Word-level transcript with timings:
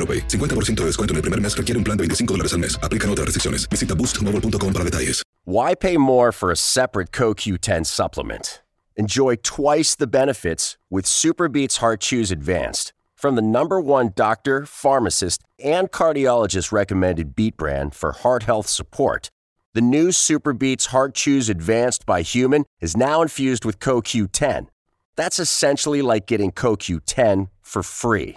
AroPay. 0.00 0.24
50% 0.28 0.80
de 0.80 0.86
descuento 0.86 1.12
en 1.12 1.16
el 1.16 1.22
primer 1.22 1.40
mes 1.40 1.54
requiere 1.54 1.76
un 1.76 1.84
plan 1.84 1.96
de 1.98 2.02
25 2.02 2.34
dólares 2.34 2.54
al 2.54 2.60
mes. 2.60 2.78
Aplican 2.82 3.10
otras 3.10 3.26
restricciones. 3.26 3.68
Visita 3.68 3.94
boostmobile.com 3.94 4.72
para 4.72 4.84
detalles. 4.84 5.22
Why 5.44 5.74
pay 5.74 5.96
more 5.96 6.32
for 6.32 6.50
a 6.50 6.56
separate 6.56 7.10
CoQ10 7.12 7.84
supplement? 7.86 8.62
Enjoy 8.96 9.36
twice 9.36 9.94
the 9.94 10.06
benefits 10.06 10.76
with 10.90 11.06
Superbeats 11.06 11.78
Heart 11.78 12.00
Chews 12.00 12.30
Advanced 12.30 12.92
from 13.16 13.34
the 13.34 13.42
number 13.42 13.80
one 13.80 14.12
doctor, 14.14 14.64
pharmacist, 14.64 15.42
and 15.62 15.90
cardiologist 15.90 16.72
recommended 16.72 17.34
beat 17.34 17.56
brand 17.56 17.94
for 17.94 18.12
heart 18.12 18.44
health 18.44 18.66
support. 18.66 19.30
The 19.74 19.80
new 19.80 20.08
Superbeats 20.08 20.86
Heart 20.86 21.14
Chews 21.14 21.48
Advanced 21.48 22.06
by 22.06 22.22
Human 22.22 22.64
is 22.80 22.96
now 22.96 23.22
infused 23.22 23.64
with 23.64 23.78
CoQ10. 23.78 24.68
That's 25.16 25.38
essentially 25.38 26.02
like 26.02 26.26
getting 26.26 26.50
CoQ10 26.50 27.48
for 27.62 27.82
free. 27.82 28.36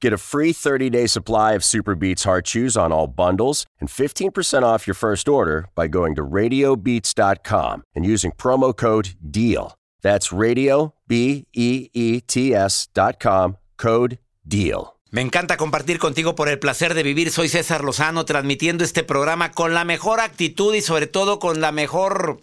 get 0.00 0.12
a 0.12 0.18
free 0.18 0.52
30 0.52 0.90
day 0.90 1.06
supply 1.06 1.52
of 1.52 1.62
Superbeats 1.62 2.24
Heart 2.24 2.46
Chews 2.46 2.76
on 2.76 2.92
all 2.92 3.06
bundles 3.06 3.66
and 3.80 3.88
15% 3.88 4.62
off 4.62 4.86
your 4.86 4.94
first 4.94 5.28
order 5.28 5.68
by 5.74 5.88
going 5.88 6.14
to 6.14 6.22
radiobeats.com 6.22 7.82
and 7.94 8.06
using 8.06 8.32
promo 8.32 8.76
code 8.76 9.10
DEAL. 9.30 9.74
That's 10.02 10.32
radio, 10.32 10.94
B 11.06 11.46
E 11.54 11.88
E 11.92 12.20
T 12.20 12.54
S.com, 12.54 13.56
code 13.76 14.18
DEAL. 14.46 14.94
Me 15.10 15.22
encanta 15.22 15.56
compartir 15.56 15.98
contigo 15.98 16.34
por 16.34 16.50
el 16.50 16.58
placer 16.58 16.92
de 16.92 17.02
vivir. 17.02 17.30
Soy 17.30 17.48
César 17.48 17.82
Lozano, 17.82 18.26
transmitiendo 18.26 18.84
este 18.84 19.04
programa 19.04 19.52
con 19.52 19.72
la 19.72 19.84
mejor 19.84 20.20
actitud 20.20 20.74
y 20.74 20.82
sobre 20.82 21.06
todo 21.06 21.38
con 21.38 21.62
la 21.62 21.72
mejor 21.72 22.42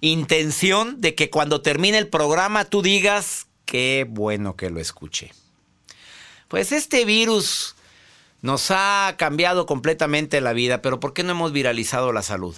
intención 0.00 1.00
de 1.00 1.14
que 1.14 1.30
cuando 1.30 1.62
termine 1.62 1.98
el 1.98 2.08
programa 2.08 2.64
tú 2.64 2.82
digas, 2.82 3.46
qué 3.64 4.04
bueno 4.08 4.56
que 4.56 4.70
lo 4.70 4.80
escuché. 4.80 5.30
Pues 6.52 6.70
este 6.70 7.06
virus 7.06 7.76
nos 8.42 8.70
ha 8.70 9.14
cambiado 9.16 9.64
completamente 9.64 10.42
la 10.42 10.52
vida, 10.52 10.82
pero 10.82 11.00
¿por 11.00 11.14
qué 11.14 11.22
no 11.22 11.30
hemos 11.30 11.52
viralizado 11.52 12.12
la 12.12 12.20
salud? 12.20 12.54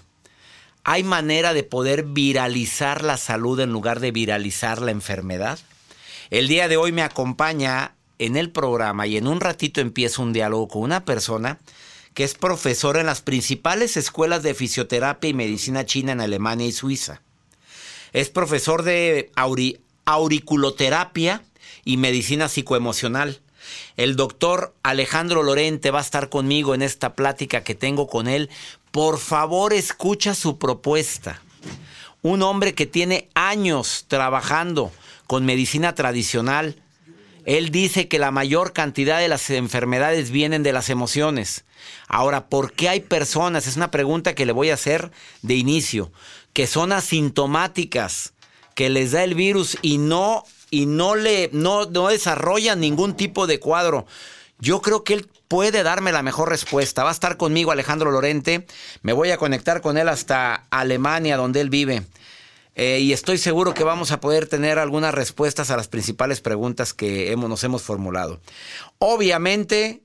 ¿Hay 0.82 1.04
manera 1.04 1.54
de 1.54 1.62
poder 1.62 2.02
viralizar 2.02 3.04
la 3.04 3.16
salud 3.18 3.60
en 3.60 3.70
lugar 3.70 4.00
de 4.00 4.10
viralizar 4.10 4.82
la 4.82 4.90
enfermedad? 4.90 5.60
El 6.30 6.48
día 6.48 6.66
de 6.66 6.76
hoy 6.76 6.90
me 6.90 7.02
acompaña 7.04 7.94
en 8.18 8.36
el 8.36 8.50
programa 8.50 9.06
y 9.06 9.16
en 9.16 9.28
un 9.28 9.40
ratito 9.40 9.80
empiezo 9.80 10.22
un 10.22 10.32
diálogo 10.32 10.66
con 10.66 10.82
una 10.82 11.04
persona 11.04 11.60
que 12.14 12.24
es 12.24 12.34
profesora 12.34 12.98
en 12.98 13.06
las 13.06 13.20
principales 13.20 13.96
escuelas 13.96 14.42
de 14.42 14.54
fisioterapia 14.54 15.30
y 15.30 15.34
medicina 15.34 15.86
china 15.86 16.10
en 16.10 16.20
Alemania 16.20 16.66
y 16.66 16.72
Suiza. 16.72 17.22
Es 18.12 18.28
profesor 18.28 18.82
de 18.82 19.30
auri- 19.36 19.78
auriculoterapia 20.04 21.44
y 21.84 21.96
medicina 21.96 22.48
psicoemocional. 22.48 23.40
El 23.96 24.16
doctor 24.16 24.74
Alejandro 24.82 25.42
Lorente 25.42 25.90
va 25.90 25.98
a 25.98 26.02
estar 26.02 26.28
conmigo 26.28 26.74
en 26.74 26.82
esta 26.82 27.14
plática 27.14 27.62
que 27.62 27.74
tengo 27.74 28.06
con 28.06 28.28
él. 28.28 28.50
Por 28.90 29.18
favor, 29.18 29.72
escucha 29.72 30.34
su 30.34 30.58
propuesta. 30.58 31.40
Un 32.22 32.42
hombre 32.42 32.74
que 32.74 32.86
tiene 32.86 33.28
años 33.34 34.06
trabajando 34.08 34.92
con 35.26 35.44
medicina 35.44 35.94
tradicional. 35.94 36.80
Él 37.44 37.70
dice 37.70 38.08
que 38.08 38.18
la 38.18 38.30
mayor 38.30 38.72
cantidad 38.72 39.18
de 39.18 39.28
las 39.28 39.50
enfermedades 39.50 40.30
vienen 40.30 40.62
de 40.62 40.72
las 40.72 40.88
emociones. 40.88 41.64
Ahora, 42.08 42.48
¿por 42.48 42.72
qué 42.72 42.88
hay 42.88 43.00
personas? 43.00 43.66
Es 43.66 43.76
una 43.76 43.90
pregunta 43.90 44.34
que 44.34 44.46
le 44.46 44.52
voy 44.52 44.70
a 44.70 44.74
hacer 44.74 45.10
de 45.42 45.54
inicio, 45.54 46.10
que 46.52 46.66
son 46.66 46.92
asintomáticas, 46.92 48.32
que 48.74 48.88
les 48.88 49.12
da 49.12 49.24
el 49.24 49.34
virus 49.34 49.76
y 49.82 49.98
no 49.98 50.44
y 50.74 50.86
no 50.86 51.14
le 51.14 51.50
no, 51.52 51.86
no 51.86 52.08
desarrollan 52.08 52.80
ningún 52.80 53.14
tipo 53.14 53.46
de 53.46 53.60
cuadro. 53.60 54.06
Yo 54.58 54.82
creo 54.82 55.04
que 55.04 55.14
él 55.14 55.28
puede 55.46 55.82
darme 55.82 56.10
la 56.10 56.22
mejor 56.22 56.48
respuesta. 56.48 57.04
Va 57.04 57.10
a 57.10 57.12
estar 57.12 57.36
conmigo 57.36 57.70
Alejandro 57.70 58.10
Lorente. 58.10 58.66
Me 59.02 59.12
voy 59.12 59.30
a 59.30 59.36
conectar 59.36 59.80
con 59.80 59.98
él 59.98 60.08
hasta 60.08 60.66
Alemania, 60.70 61.36
donde 61.36 61.60
él 61.60 61.70
vive. 61.70 62.02
Eh, 62.74 62.98
y 63.00 63.12
estoy 63.12 63.38
seguro 63.38 63.72
que 63.72 63.84
vamos 63.84 64.10
a 64.10 64.20
poder 64.20 64.48
tener 64.48 64.80
algunas 64.80 65.14
respuestas 65.14 65.70
a 65.70 65.76
las 65.76 65.86
principales 65.86 66.40
preguntas 66.40 66.92
que 66.92 67.30
hemos, 67.30 67.48
nos 67.48 67.62
hemos 67.62 67.82
formulado. 67.82 68.40
Obviamente, 68.98 70.02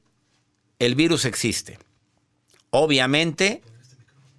el 0.78 0.94
virus 0.94 1.26
existe. 1.26 1.80
Obviamente, 2.70 3.64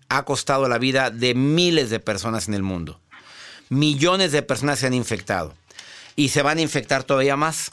ha 0.09 0.25
costado 0.25 0.69
la 0.69 0.79
vida 0.79 1.11
de 1.11 1.35
miles 1.35 1.91
de 1.91 1.99
personas 1.99 2.47
en 2.47 2.55
el 2.55 2.63
mundo. 2.63 3.01
Millones 3.69 4.31
de 4.33 4.43
personas 4.43 4.79
se 4.79 4.87
han 4.87 4.95
infectado. 4.95 5.55
Y 6.21 6.29
se 6.29 6.43
van 6.43 6.59
a 6.59 6.61
infectar 6.61 7.03
todavía 7.03 7.39
más. 7.39 7.73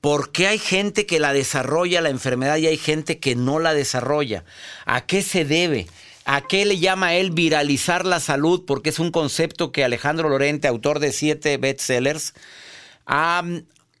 ¿Por 0.00 0.32
qué 0.32 0.48
hay 0.48 0.58
gente 0.58 1.06
que 1.06 1.20
la 1.20 1.32
desarrolla 1.32 2.00
la 2.00 2.08
enfermedad 2.08 2.56
y 2.56 2.66
hay 2.66 2.78
gente 2.78 3.20
que 3.20 3.36
no 3.36 3.60
la 3.60 3.74
desarrolla? 3.74 4.44
¿A 4.86 5.06
qué 5.06 5.22
se 5.22 5.44
debe? 5.44 5.86
¿A 6.24 6.40
qué 6.40 6.64
le 6.64 6.80
llama 6.80 7.14
él 7.14 7.30
viralizar 7.30 8.04
la 8.04 8.18
salud? 8.18 8.64
Porque 8.66 8.90
es 8.90 8.98
un 8.98 9.12
concepto 9.12 9.70
que 9.70 9.84
Alejandro 9.84 10.28
Lorente, 10.28 10.66
autor 10.66 10.98
de 10.98 11.12
siete 11.12 11.58
bestsellers, 11.58 12.34
ha, 13.06 13.44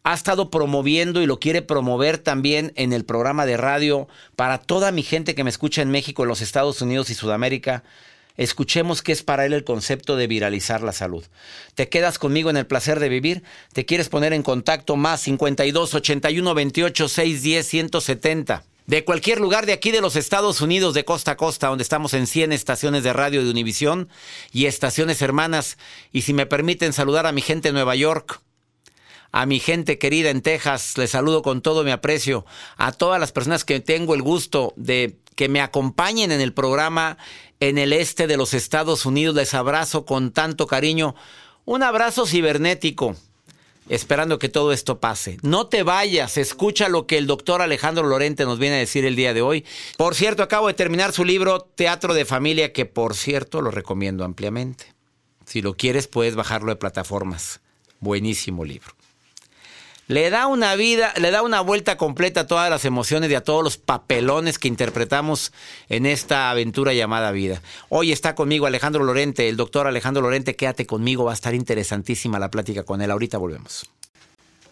ha 0.02 0.14
estado 0.14 0.50
promoviendo 0.50 1.22
y 1.22 1.26
lo 1.26 1.38
quiere 1.38 1.62
promover 1.62 2.18
también 2.18 2.72
en 2.74 2.92
el 2.92 3.04
programa 3.04 3.46
de 3.46 3.56
radio 3.56 4.08
para 4.34 4.58
toda 4.58 4.90
mi 4.90 5.04
gente 5.04 5.36
que 5.36 5.44
me 5.44 5.50
escucha 5.50 5.80
en 5.80 5.92
México, 5.92 6.24
en 6.24 6.28
los 6.30 6.42
Estados 6.42 6.82
Unidos 6.82 7.08
y 7.10 7.14
Sudamérica. 7.14 7.84
Escuchemos 8.36 9.02
qué 9.02 9.12
es 9.12 9.22
para 9.22 9.46
él 9.46 9.52
el 9.52 9.64
concepto 9.64 10.16
de 10.16 10.26
viralizar 10.26 10.82
la 10.82 10.92
salud. 10.92 11.24
¿Te 11.74 11.88
quedas 11.88 12.18
conmigo 12.18 12.50
en 12.50 12.56
el 12.56 12.66
placer 12.66 13.00
de 13.00 13.08
vivir? 13.08 13.42
¿Te 13.72 13.86
quieres 13.86 14.08
poner 14.08 14.32
en 14.32 14.42
contacto 14.42 14.96
más 14.96 15.22
52 15.22 15.94
81 15.94 16.54
28 16.54 17.08
610 17.08 17.66
170? 17.66 18.64
De 18.86 19.04
cualquier 19.04 19.40
lugar 19.40 19.66
de 19.66 19.72
aquí 19.72 19.90
de 19.90 20.00
los 20.00 20.14
Estados 20.14 20.60
Unidos, 20.60 20.94
de 20.94 21.04
costa 21.04 21.32
a 21.32 21.36
costa, 21.36 21.68
donde 21.68 21.82
estamos 21.82 22.14
en 22.14 22.28
100 22.28 22.52
estaciones 22.52 23.02
de 23.02 23.12
radio 23.12 23.42
de 23.42 23.50
Univisión 23.50 24.08
y 24.52 24.66
estaciones 24.66 25.20
hermanas. 25.22 25.76
Y 26.12 26.22
si 26.22 26.32
me 26.32 26.46
permiten 26.46 26.92
saludar 26.92 27.26
a 27.26 27.32
mi 27.32 27.42
gente 27.42 27.68
en 27.68 27.74
Nueva 27.74 27.96
York, 27.96 28.40
a 29.32 29.44
mi 29.44 29.58
gente 29.58 29.98
querida 29.98 30.30
en 30.30 30.40
Texas, 30.40 30.96
les 30.98 31.10
saludo 31.10 31.42
con 31.42 31.62
todo 31.62 31.82
mi 31.82 31.90
aprecio, 31.90 32.46
a 32.76 32.92
todas 32.92 33.18
las 33.18 33.32
personas 33.32 33.64
que 33.64 33.80
tengo 33.80 34.14
el 34.14 34.22
gusto 34.22 34.72
de 34.76 35.16
que 35.36 35.48
me 35.48 35.60
acompañen 35.60 36.32
en 36.32 36.40
el 36.40 36.52
programa 36.52 37.18
en 37.60 37.78
el 37.78 37.92
este 37.92 38.26
de 38.26 38.36
los 38.36 38.52
Estados 38.52 39.06
Unidos, 39.06 39.36
les 39.36 39.54
abrazo 39.54 40.04
con 40.04 40.32
tanto 40.32 40.66
cariño, 40.66 41.14
un 41.64 41.82
abrazo 41.82 42.26
cibernético 42.26 43.16
esperando 43.88 44.38
que 44.38 44.48
todo 44.48 44.72
esto 44.72 44.98
pase. 44.98 45.38
No 45.42 45.68
te 45.68 45.82
vayas, 45.82 46.38
escucha 46.38 46.88
lo 46.88 47.06
que 47.06 47.18
el 47.18 47.26
doctor 47.26 47.62
Alejandro 47.62 48.06
Lorente 48.06 48.44
nos 48.44 48.58
viene 48.58 48.76
a 48.76 48.80
decir 48.80 49.04
el 49.04 49.16
día 49.16 49.32
de 49.32 49.42
hoy. 49.42 49.64
Por 49.96 50.14
cierto, 50.14 50.42
acabo 50.42 50.66
de 50.66 50.74
terminar 50.74 51.12
su 51.12 51.24
libro 51.24 51.60
Teatro 51.60 52.14
de 52.14 52.24
Familia, 52.24 52.72
que 52.72 52.86
por 52.86 53.14
cierto 53.14 53.60
lo 53.60 53.70
recomiendo 53.70 54.24
ampliamente. 54.24 54.92
Si 55.44 55.62
lo 55.62 55.76
quieres, 55.76 56.08
puedes 56.08 56.34
bajarlo 56.34 56.70
de 56.70 56.76
plataformas. 56.76 57.60
Buenísimo 58.00 58.64
libro. 58.64 58.92
Le 60.08 60.30
da 60.30 60.46
una 60.46 60.76
vida, 60.76 61.12
le 61.16 61.32
da 61.32 61.42
una 61.42 61.60
vuelta 61.60 61.96
completa 61.96 62.42
a 62.42 62.46
todas 62.46 62.70
las 62.70 62.84
emociones 62.84 63.28
y 63.28 63.34
a 63.34 63.42
todos 63.42 63.64
los 63.64 63.76
papelones 63.76 64.60
que 64.60 64.68
interpretamos 64.68 65.52
en 65.88 66.06
esta 66.06 66.48
aventura 66.50 66.92
llamada 66.92 67.32
vida. 67.32 67.60
Hoy 67.88 68.12
está 68.12 68.36
conmigo 68.36 68.66
Alejandro 68.66 69.02
Lorente, 69.02 69.48
el 69.48 69.56
doctor 69.56 69.88
Alejandro 69.88 70.22
Lorente. 70.22 70.54
Quédate 70.54 70.86
conmigo, 70.86 71.24
va 71.24 71.32
a 71.32 71.34
estar 71.34 71.56
interesantísima 71.56 72.38
la 72.38 72.52
plática 72.52 72.84
con 72.84 73.02
él. 73.02 73.10
Ahorita 73.10 73.36
volvemos. 73.38 73.90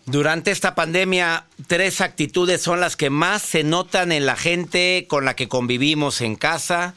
Durante 0.07 0.53
esta 0.53 0.77
pandemia, 0.77 1.47
tres 1.67 2.01
actitudes 2.01 2.63
son 2.63 2.81
las 2.81 2.95
que 2.95 3.11
más 3.11 3.43
se 3.43 3.65
notan 3.65 4.13
en 4.13 4.27
la 4.27 4.37
gente 4.37 5.07
con 5.09 5.25
la 5.25 5.35
que 5.35 5.49
convivimos 5.49 6.21
en 6.21 6.37
casa 6.37 6.95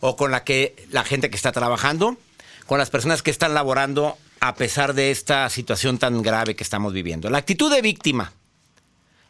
o 0.00 0.16
con 0.16 0.30
la 0.30 0.42
que 0.44 0.74
la 0.90 1.04
gente 1.04 1.28
que 1.28 1.36
está 1.36 1.52
trabajando, 1.52 2.16
con 2.66 2.78
las 2.78 2.90
personas 2.90 3.22
que 3.22 3.30
están 3.30 3.54
laborando 3.54 4.16
a 4.40 4.54
pesar 4.54 4.94
de 4.94 5.10
esta 5.10 5.48
situación 5.48 5.98
tan 5.98 6.22
grave 6.22 6.54
que 6.54 6.64
estamos 6.64 6.92
viviendo. 6.92 7.30
La 7.30 7.38
actitud 7.38 7.72
de 7.72 7.82
víctima. 7.82 8.32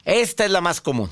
Esta 0.05 0.45
es 0.45 0.51
la 0.51 0.61
más 0.61 0.81
común. 0.81 1.11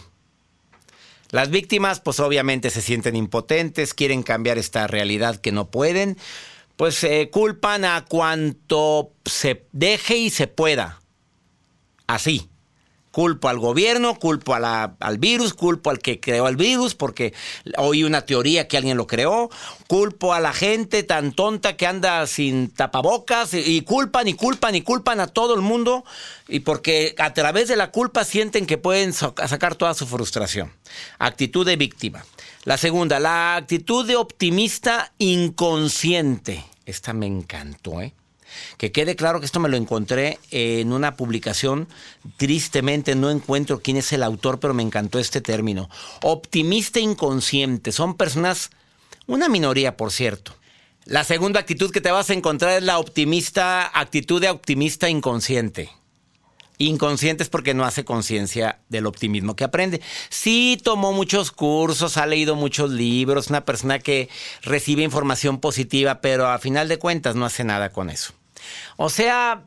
Las 1.30 1.48
víctimas, 1.48 2.00
pues 2.00 2.20
obviamente 2.20 2.68
se 2.70 2.82
sienten 2.82 3.16
impotentes, 3.16 3.94
quieren 3.94 4.22
cambiar 4.22 4.58
esta 4.58 4.86
realidad 4.86 5.40
que 5.40 5.50
no 5.50 5.70
pueden, 5.70 6.18
pues 6.76 6.94
se 6.96 7.30
culpan 7.30 7.84
a 7.86 8.04
cuanto 8.04 9.12
se 9.24 9.64
deje 9.72 10.16
y 10.16 10.30
se 10.30 10.46
pueda. 10.46 11.00
Así. 12.06 12.50
Culpo 13.12 13.48
al 13.48 13.58
gobierno, 13.58 14.18
culpo 14.18 14.54
al 14.54 15.18
virus, 15.18 15.54
culpo 15.54 15.90
al 15.90 15.98
que 15.98 16.18
creó 16.18 16.48
el 16.48 16.56
virus 16.56 16.94
porque 16.94 17.34
oí 17.76 18.04
una 18.04 18.22
teoría 18.22 18.66
que 18.66 18.78
alguien 18.78 18.96
lo 18.96 19.06
creó, 19.06 19.50
culpo 19.86 20.32
a 20.32 20.40
la 20.40 20.54
gente 20.54 21.02
tan 21.02 21.32
tonta 21.32 21.76
que 21.76 21.86
anda 21.86 22.26
sin 22.26 22.70
tapabocas 22.70 23.52
y, 23.52 23.82
culpan 23.82 24.28
y 24.28 24.34
culpan 24.34 24.74
y 24.74 24.80
culpan 24.80 25.20
a 25.20 25.26
todo 25.26 25.54
el 25.54 25.60
mundo 25.60 26.04
y 26.48 26.60
porque 26.60 27.14
a 27.18 27.34
través 27.34 27.68
de 27.68 27.76
la 27.76 27.90
culpa 27.90 28.24
sienten 28.24 28.66
que 28.66 28.78
pueden 28.78 29.12
sacar 29.12 29.74
toda 29.74 29.92
su 29.92 30.06
frustración. 30.06 30.72
Actitud 31.18 31.66
de 31.66 31.76
víctima. 31.76 32.24
La 32.64 32.78
segunda, 32.78 33.20
la 33.20 33.56
actitud 33.56 34.06
de 34.06 34.16
optimista 34.16 35.12
inconsciente. 35.18 36.64
Esta 36.86 37.12
me 37.12 37.26
encantó, 37.26 38.00
¿eh? 38.00 38.14
Que 38.76 38.92
quede 38.92 39.16
claro 39.16 39.40
que 39.40 39.46
esto 39.46 39.60
me 39.60 39.68
lo 39.68 39.76
encontré 39.76 40.38
en 40.50 40.92
una 40.92 41.16
publicación. 41.16 41.88
Tristemente 42.36 43.14
no 43.14 43.30
encuentro 43.30 43.80
quién 43.80 43.96
es 43.96 44.12
el 44.12 44.22
autor, 44.22 44.60
pero 44.60 44.74
me 44.74 44.82
encantó 44.82 45.18
este 45.18 45.40
término. 45.40 45.88
Optimista 46.22 47.00
inconsciente. 47.00 47.92
Son 47.92 48.16
personas, 48.16 48.70
una 49.26 49.48
minoría 49.48 49.96
por 49.96 50.12
cierto. 50.12 50.54
La 51.04 51.24
segunda 51.24 51.58
actitud 51.58 51.90
que 51.90 52.00
te 52.00 52.12
vas 52.12 52.30
a 52.30 52.34
encontrar 52.34 52.78
es 52.78 52.82
la 52.84 52.98
optimista, 52.98 53.90
actitud 53.98 54.40
de 54.40 54.50
optimista 54.50 55.08
inconsciente. 55.08 55.90
Inconsciente 56.78 57.42
es 57.42 57.48
porque 57.48 57.74
no 57.74 57.84
hace 57.84 58.04
conciencia 58.04 58.80
del 58.88 59.06
optimismo 59.06 59.54
que 59.54 59.64
aprende. 59.64 60.00
Sí 60.30 60.80
tomó 60.82 61.12
muchos 61.12 61.50
cursos, 61.52 62.16
ha 62.16 62.26
leído 62.26 62.56
muchos 62.56 62.90
libros, 62.90 63.48
una 63.48 63.64
persona 63.64 63.98
que 63.98 64.28
recibe 64.62 65.02
información 65.02 65.60
positiva, 65.60 66.20
pero 66.20 66.48
a 66.48 66.58
final 66.58 66.88
de 66.88 66.98
cuentas 66.98 67.36
no 67.36 67.44
hace 67.44 67.64
nada 67.64 67.90
con 67.90 68.10
eso. 68.10 68.32
O 68.96 69.10
sea, 69.10 69.64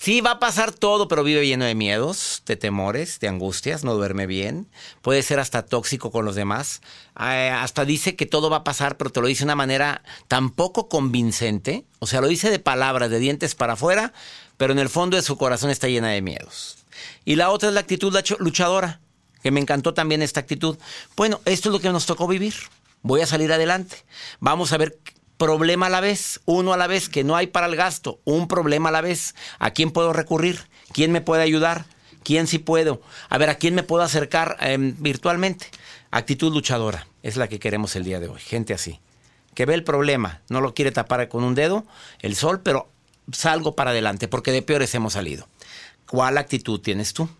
sí 0.00 0.20
va 0.20 0.32
a 0.32 0.38
pasar 0.38 0.72
todo, 0.72 1.08
pero 1.08 1.22
vive 1.22 1.46
lleno 1.46 1.64
de 1.64 1.74
miedos, 1.74 2.42
de 2.46 2.56
temores, 2.56 3.20
de 3.20 3.28
angustias, 3.28 3.84
no 3.84 3.94
duerme 3.94 4.26
bien, 4.26 4.68
puede 5.02 5.22
ser 5.22 5.38
hasta 5.40 5.66
tóxico 5.66 6.10
con 6.10 6.24
los 6.24 6.34
demás, 6.34 6.80
eh, 7.20 7.50
hasta 7.54 7.84
dice 7.84 8.16
que 8.16 8.26
todo 8.26 8.48
va 8.48 8.58
a 8.58 8.64
pasar, 8.64 8.96
pero 8.96 9.10
te 9.10 9.20
lo 9.20 9.26
dice 9.26 9.40
de 9.40 9.46
una 9.46 9.56
manera 9.56 10.02
tan 10.26 10.50
poco 10.50 10.88
convincente, 10.88 11.84
o 11.98 12.06
sea, 12.06 12.20
lo 12.20 12.28
dice 12.28 12.50
de 12.50 12.58
palabras, 12.58 13.10
de 13.10 13.18
dientes 13.18 13.54
para 13.54 13.74
afuera, 13.74 14.14
pero 14.56 14.72
en 14.72 14.78
el 14.78 14.88
fondo 14.88 15.16
de 15.16 15.22
su 15.22 15.36
corazón 15.36 15.70
está 15.70 15.88
llena 15.88 16.08
de 16.08 16.22
miedos. 16.22 16.78
Y 17.24 17.36
la 17.36 17.50
otra 17.50 17.68
es 17.68 17.74
la 17.74 17.80
actitud 17.80 18.14
luchadora, 18.38 19.00
que 19.42 19.50
me 19.50 19.60
encantó 19.60 19.94
también 19.94 20.22
esta 20.22 20.40
actitud. 20.40 20.78
Bueno, 21.16 21.40
esto 21.44 21.68
es 21.68 21.72
lo 21.72 21.80
que 21.80 21.90
nos 21.90 22.06
tocó 22.06 22.26
vivir. 22.26 22.54
Voy 23.02 23.22
a 23.22 23.26
salir 23.26 23.52
adelante. 23.52 24.04
Vamos 24.38 24.72
a 24.72 24.78
ver 24.78 24.98
problema 25.40 25.86
a 25.86 25.90
la 25.90 26.00
vez, 26.00 26.40
uno 26.44 26.74
a 26.74 26.76
la 26.76 26.86
vez, 26.86 27.08
que 27.08 27.24
no 27.24 27.34
hay 27.34 27.46
para 27.46 27.66
el 27.66 27.74
gasto, 27.74 28.20
un 28.24 28.46
problema 28.46 28.90
a 28.90 28.92
la 28.92 29.00
vez. 29.00 29.34
¿A 29.58 29.70
quién 29.70 29.90
puedo 29.90 30.12
recurrir? 30.12 30.68
¿Quién 30.92 31.12
me 31.12 31.22
puede 31.22 31.42
ayudar? 31.42 31.86
¿Quién 32.22 32.46
sí 32.46 32.58
puedo? 32.58 33.00
A 33.30 33.38
ver, 33.38 33.48
¿a 33.48 33.54
quién 33.54 33.74
me 33.74 33.82
puedo 33.82 34.04
acercar 34.04 34.58
em, 34.60 34.94
virtualmente? 34.98 35.70
Actitud 36.10 36.52
luchadora 36.52 37.06
es 37.22 37.38
la 37.38 37.48
que 37.48 37.58
queremos 37.58 37.96
el 37.96 38.04
día 38.04 38.20
de 38.20 38.28
hoy. 38.28 38.38
Gente 38.38 38.74
así, 38.74 39.00
que 39.54 39.64
ve 39.64 39.72
el 39.72 39.82
problema, 39.82 40.42
no 40.50 40.60
lo 40.60 40.74
quiere 40.74 40.92
tapar 40.92 41.26
con 41.30 41.42
un 41.42 41.54
dedo, 41.54 41.86
el 42.20 42.36
sol, 42.36 42.60
pero 42.60 42.90
salgo 43.32 43.74
para 43.74 43.92
adelante, 43.92 44.28
porque 44.28 44.52
de 44.52 44.60
peores 44.60 44.94
hemos 44.94 45.14
salido. 45.14 45.48
¿Cuál 46.06 46.36
actitud 46.36 46.80
tienes 46.80 47.14
tú? 47.14 47.30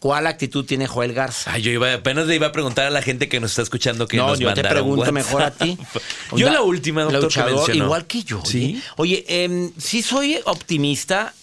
¿Cuál 0.00 0.26
actitud 0.26 0.64
tiene 0.64 0.86
Joel 0.86 1.12
Garza? 1.12 1.52
Ay, 1.52 1.62
yo 1.62 1.70
iba, 1.70 1.92
apenas 1.92 2.26
le 2.26 2.34
iba 2.36 2.48
a 2.48 2.52
preguntar 2.52 2.86
a 2.86 2.90
la 2.90 3.02
gente 3.02 3.28
que 3.28 3.40
nos 3.40 3.52
está 3.52 3.62
escuchando 3.62 4.06
que 4.08 4.16
no, 4.16 4.28
nos 4.28 4.38
yo 4.38 4.52
te 4.54 4.64
pregunto 4.64 5.10
mejor 5.12 5.42
a 5.42 5.50
ti. 5.50 5.78
yo 6.36 6.50
la 6.50 6.62
última, 6.62 7.04
doctor, 7.04 7.66
que 7.66 7.76
Igual 7.76 8.06
que 8.06 8.22
yo. 8.22 8.42
¿Sí? 8.44 8.82
Oye, 8.96 9.24
eh, 9.28 9.70
sí 9.78 10.02
soy 10.02 10.38
optimista, 10.44 11.34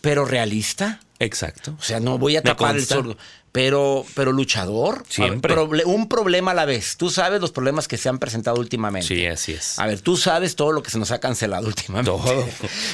pero 0.00 0.24
realista. 0.24 1.00
Exacto. 1.24 1.76
O 1.78 1.82
sea, 1.82 2.00
no 2.00 2.18
voy 2.18 2.36
a 2.36 2.42
tapar 2.42 2.76
el 2.76 2.84
sordo 2.84 3.16
pero, 3.52 4.06
pero 4.14 4.32
luchador. 4.32 5.04
Siempre. 5.08 5.54
un 5.84 6.08
problema 6.08 6.52
a 6.52 6.54
la 6.54 6.64
vez. 6.64 6.96
Tú 6.96 7.10
sabes 7.10 7.40
los 7.40 7.52
problemas 7.52 7.86
que 7.86 7.98
se 7.98 8.08
han 8.08 8.18
presentado 8.18 8.58
últimamente. 8.58 9.06
Sí, 9.06 9.26
así 9.26 9.52
es. 9.52 9.78
A 9.78 9.86
ver, 9.86 10.00
tú 10.00 10.16
sabes 10.16 10.56
todo 10.56 10.72
lo 10.72 10.82
que 10.82 10.90
se 10.90 10.98
nos 10.98 11.10
ha 11.10 11.20
cancelado 11.20 11.66
últimamente. 11.68 12.10
Todo. 12.10 12.48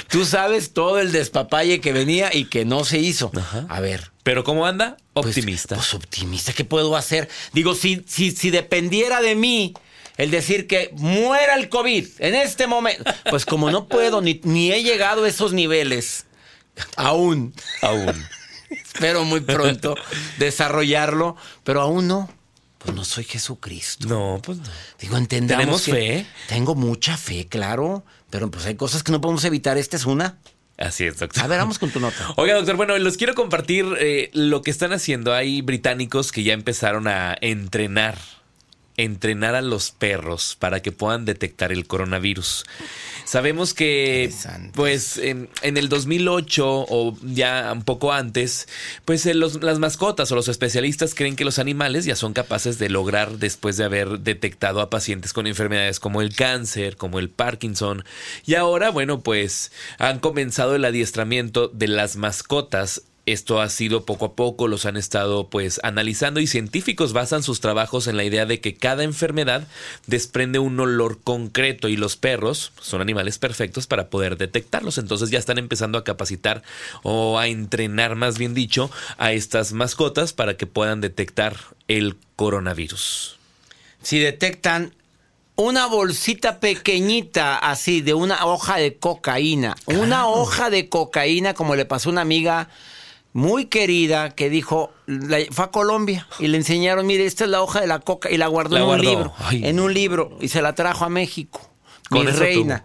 tú 0.08 0.24
sabes 0.24 0.72
todo 0.72 0.98
el 0.98 1.12
despapalle 1.12 1.80
que 1.80 1.92
venía 1.92 2.34
y 2.34 2.46
que 2.46 2.64
no 2.64 2.84
se 2.84 2.98
hizo. 2.98 3.30
A 3.68 3.80
ver. 3.80 4.10
¿Pero 4.24 4.44
cómo 4.44 4.66
anda? 4.66 4.96
Pues, 5.14 5.28
Optimista. 5.28 5.76
Pues, 5.76 5.94
optimista, 5.94 6.52
¿qué 6.52 6.64
puedo 6.64 6.96
hacer? 6.96 7.28
Digo, 7.52 7.74
si, 7.74 8.04
si, 8.06 8.32
si 8.32 8.50
dependiera 8.50 9.22
de 9.22 9.36
mí 9.36 9.74
el 10.18 10.30
decir 10.30 10.66
que 10.66 10.90
muera 10.94 11.54
el 11.54 11.68
COVID 11.68 12.06
en 12.18 12.34
este 12.34 12.66
momento, 12.66 13.04
pues 13.30 13.46
como 13.46 13.70
no 13.70 13.86
puedo, 13.86 14.20
ni, 14.20 14.40
ni 14.42 14.72
he 14.72 14.82
llegado 14.82 15.24
a 15.24 15.28
esos 15.28 15.52
niveles, 15.52 16.26
aún. 16.96 17.54
Aún. 17.82 18.12
Espero 18.70 19.24
muy 19.24 19.40
pronto 19.40 19.94
desarrollarlo, 20.38 21.36
pero 21.64 21.80
aún 21.80 22.08
no. 22.08 22.30
Pues 22.78 22.94
no 22.94 23.04
soy 23.04 23.24
Jesucristo. 23.24 24.06
No, 24.08 24.40
pues 24.42 24.58
no. 24.58 24.64
Digo, 25.00 25.16
entendemos. 25.16 25.82
¿Tenemos 25.82 25.82
fe? 25.82 26.26
Tengo 26.48 26.74
mucha 26.74 27.16
fe, 27.16 27.46
claro. 27.48 28.04
Pero 28.30 28.50
pues 28.50 28.66
hay 28.66 28.76
cosas 28.76 29.02
que 29.02 29.10
no 29.10 29.20
podemos 29.20 29.44
evitar. 29.44 29.78
Esta 29.78 29.96
es 29.96 30.06
una. 30.06 30.38
Así 30.76 31.04
es, 31.04 31.18
doctor. 31.18 31.42
A 31.42 31.46
ver, 31.48 31.58
vamos 31.58 31.78
con 31.78 31.90
tu 31.90 31.98
nota. 31.98 32.32
Oiga, 32.36 32.54
doctor, 32.54 32.76
bueno, 32.76 32.96
les 32.96 33.16
quiero 33.16 33.34
compartir 33.34 33.84
eh, 33.98 34.30
lo 34.32 34.62
que 34.62 34.70
están 34.70 34.92
haciendo. 34.92 35.34
Hay 35.34 35.60
británicos 35.60 36.30
que 36.30 36.44
ya 36.44 36.52
empezaron 36.52 37.08
a 37.08 37.36
entrenar 37.40 38.16
entrenar 38.98 39.54
a 39.54 39.62
los 39.62 39.92
perros 39.92 40.56
para 40.58 40.82
que 40.82 40.92
puedan 40.92 41.24
detectar 41.24 41.72
el 41.72 41.86
coronavirus. 41.86 42.66
Sabemos 43.24 43.72
que, 43.72 44.32
pues, 44.74 45.18
en, 45.18 45.48
el 45.62 45.88
2008 45.88 46.66
o 46.66 47.16
ya 47.22 47.70
un 47.72 47.84
poco 47.84 48.12
antes, 48.12 48.68
pues 49.04 49.24
eh, 49.26 49.34
las 49.34 49.78
mascotas 49.78 50.30
o 50.32 50.34
los 50.34 50.48
especialistas 50.48 51.14
creen 51.14 51.36
que 51.36 51.44
los 51.44 51.58
animales 51.58 52.04
ya 52.04 52.16
son 52.16 52.32
capaces 52.32 52.78
de 52.78 52.88
lograr, 52.88 53.38
después 53.38 53.76
de 53.76 53.84
haber 53.84 54.20
detectado 54.20 54.80
a 54.80 54.90
pacientes 54.90 55.32
con 55.32 55.46
enfermedades 55.46 56.00
como 56.00 56.20
el 56.20 56.34
cáncer, 56.34 56.96
como 56.96 57.18
el 57.18 57.30
Parkinson, 57.30 58.04
y 58.46 58.56
ahora, 58.56 58.90
bueno, 58.90 59.20
pues 59.20 59.70
han 59.98 60.18
comenzado 60.18 60.74
el 60.74 60.84
adiestramiento 60.84 61.68
de 61.68 61.88
las 61.88 62.16
mascotas 62.16 63.02
esto 63.32 63.60
ha 63.60 63.68
sido 63.68 64.04
poco 64.04 64.26
a 64.26 64.32
poco, 64.34 64.68
los 64.68 64.86
han 64.86 64.96
estado 64.96 65.48
pues 65.48 65.80
analizando 65.82 66.40
y 66.40 66.46
científicos 66.46 67.12
basan 67.12 67.42
sus 67.42 67.60
trabajos 67.60 68.06
en 68.06 68.16
la 68.16 68.24
idea 68.24 68.46
de 68.46 68.60
que 68.60 68.74
cada 68.74 69.04
enfermedad 69.04 69.66
desprende 70.06 70.58
un 70.58 70.78
olor 70.80 71.20
concreto 71.22 71.88
y 71.88 71.96
los 71.96 72.16
perros 72.16 72.72
son 72.80 73.00
animales 73.00 73.38
perfectos 73.38 73.86
para 73.86 74.08
poder 74.08 74.36
detectarlos. 74.36 74.98
Entonces 74.98 75.30
ya 75.30 75.38
están 75.38 75.58
empezando 75.58 75.98
a 75.98 76.04
capacitar 76.04 76.62
o 77.02 77.38
a 77.38 77.48
entrenar 77.48 78.14
más 78.14 78.38
bien 78.38 78.54
dicho 78.54 78.90
a 79.16 79.32
estas 79.32 79.72
mascotas 79.72 80.32
para 80.32 80.56
que 80.56 80.66
puedan 80.66 81.00
detectar 81.00 81.56
el 81.88 82.16
coronavirus. 82.36 83.38
Si 84.02 84.18
detectan 84.18 84.94
una 85.56 85.86
bolsita 85.86 86.60
pequeñita 86.60 87.58
así 87.58 88.00
de 88.00 88.14
una 88.14 88.46
hoja 88.46 88.76
de 88.76 88.96
cocaína, 88.96 89.76
una 89.86 90.28
hoja 90.28 90.70
de 90.70 90.88
cocaína 90.88 91.54
como 91.54 91.74
le 91.74 91.84
pasó 91.84 92.10
a 92.10 92.12
una 92.12 92.20
amiga 92.20 92.68
muy 93.32 93.66
querida 93.66 94.30
que 94.30 94.50
dijo, 94.50 94.92
la- 95.06 95.38
fue 95.50 95.66
a 95.66 95.70
Colombia 95.70 96.26
y 96.38 96.48
le 96.48 96.56
enseñaron, 96.56 97.06
mire, 97.06 97.26
esta 97.26 97.44
es 97.44 97.50
la 97.50 97.62
hoja 97.62 97.80
de 97.80 97.86
la 97.86 97.98
coca 98.00 98.30
y 98.30 98.36
la 98.36 98.46
guardó 98.46 98.74
La 98.74 98.80
en 98.80 98.86
guardó. 98.86 99.02
un 99.02 99.08
libro, 99.08 99.32
Ay. 99.38 99.62
en 99.66 99.80
un 99.80 99.92
libro 99.94 100.36
y 100.40 100.48
se 100.48 100.62
la 100.62 100.74
trajo 100.74 101.04
a 101.04 101.08
México. 101.08 101.70
Con 102.10 102.24
mi 102.24 102.32
reina. 102.32 102.84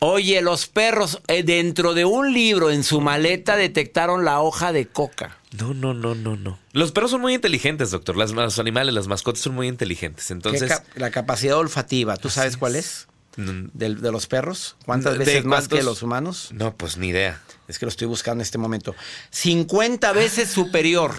Oye, 0.00 0.42
los 0.42 0.66
perros 0.66 1.20
eh, 1.28 1.42
dentro 1.44 1.94
de 1.94 2.04
un 2.04 2.32
libro 2.34 2.70
en 2.70 2.82
su 2.82 3.00
maleta 3.00 3.56
detectaron 3.56 4.24
la 4.24 4.40
hoja 4.40 4.72
de 4.72 4.86
coca. 4.86 5.38
No, 5.58 5.72
no, 5.72 5.94
no, 5.94 6.14
no, 6.14 6.36
no. 6.36 6.58
Los 6.72 6.92
perros 6.92 7.10
son 7.12 7.20
muy 7.22 7.32
inteligentes, 7.34 7.90
doctor. 7.90 8.16
Las, 8.16 8.32
los 8.32 8.58
animales, 8.58 8.94
las 8.94 9.06
mascotas 9.06 9.42
son 9.42 9.54
muy 9.54 9.68
inteligentes. 9.68 10.26
¿Qué 10.26 10.32
Entonces, 10.34 10.68
cap- 10.68 10.84
la 10.96 11.10
capacidad 11.10 11.56
olfativa, 11.56 12.16
¿tú 12.16 12.28
sabes 12.28 12.56
cuál 12.56 12.76
es? 12.76 13.06
mm, 13.36 13.66
De, 13.72 13.88
los 14.10 14.26
perros. 14.26 14.76
¿Cuántas 14.84 15.12
¿De 15.14 15.18
veces 15.20 15.44
más 15.44 15.68
que 15.68 15.82
los 15.82 16.02
humanos? 16.02 16.50
no, 16.52 16.74
pues 16.76 16.96
ni 16.98 17.08
idea. 17.08 17.40
Es 17.68 17.78
que 17.78 17.86
lo 17.86 17.90
estoy 17.90 18.06
buscando 18.06 18.40
en 18.42 18.46
este 18.46 18.58
momento. 18.58 18.94
50 19.30 20.12
veces 20.12 20.50
superior. 20.50 21.14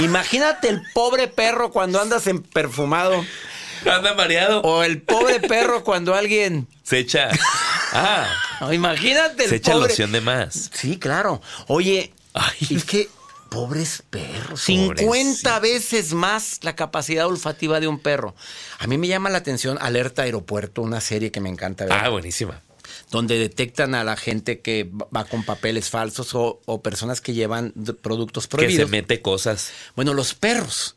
Imagínate 0.00 0.68
el 0.68 0.82
pobre 0.94 1.28
perro 1.28 1.70
cuando 1.70 2.00
andas 2.00 2.26
en 2.26 2.42
perfumado. 2.42 3.24
Anda 3.84 4.14
mareado. 4.14 4.60
O 4.62 4.82
el 4.82 5.02
pobre 5.02 5.40
perro 5.40 5.84
cuando 5.84 6.14
alguien. 6.14 6.66
Se 6.82 6.98
echa. 6.98 7.28
Ah, 7.92 8.26
No, 8.60 8.72
imagínate 8.72 9.44
el 9.44 9.50
se 9.50 9.56
echa 9.56 9.72
pobre. 9.72 9.88
loción 9.88 10.12
de 10.12 10.20
más. 10.20 10.70
Sí, 10.74 10.98
claro. 10.98 11.40
Oye, 11.68 12.12
Ay. 12.34 12.56
es 12.70 12.84
que. 12.84 13.08
Pobres 13.48 14.02
perros. 14.10 14.60
50 14.60 15.04
Pobrecito. 15.06 15.60
veces 15.62 16.12
más 16.12 16.58
la 16.62 16.76
capacidad 16.76 17.26
olfativa 17.26 17.80
de 17.80 17.88
un 17.88 17.98
perro. 17.98 18.34
A 18.78 18.86
mí 18.86 18.98
me 18.98 19.06
llama 19.08 19.30
la 19.30 19.38
atención 19.38 19.78
Alerta 19.80 20.20
Aeropuerto, 20.22 20.82
una 20.82 21.00
serie 21.00 21.30
que 21.32 21.40
me 21.40 21.48
encanta 21.48 21.84
ver. 21.86 21.94
Ah, 21.94 22.10
buenísima. 22.10 22.60
Donde 23.10 23.38
detectan 23.38 23.94
a 23.94 24.04
la 24.04 24.16
gente 24.16 24.60
que 24.60 24.90
va 25.14 25.24
con 25.24 25.44
papeles 25.44 25.88
falsos 25.90 26.34
o, 26.34 26.60
o 26.66 26.82
personas 26.82 27.20
que 27.20 27.32
llevan 27.34 27.72
productos 28.02 28.46
Que 28.46 28.50
se 28.50 28.56
prohibidos. 28.56 28.90
mete 28.90 29.22
cosas. 29.22 29.70
Bueno, 29.96 30.14
los 30.14 30.34
perros. 30.34 30.94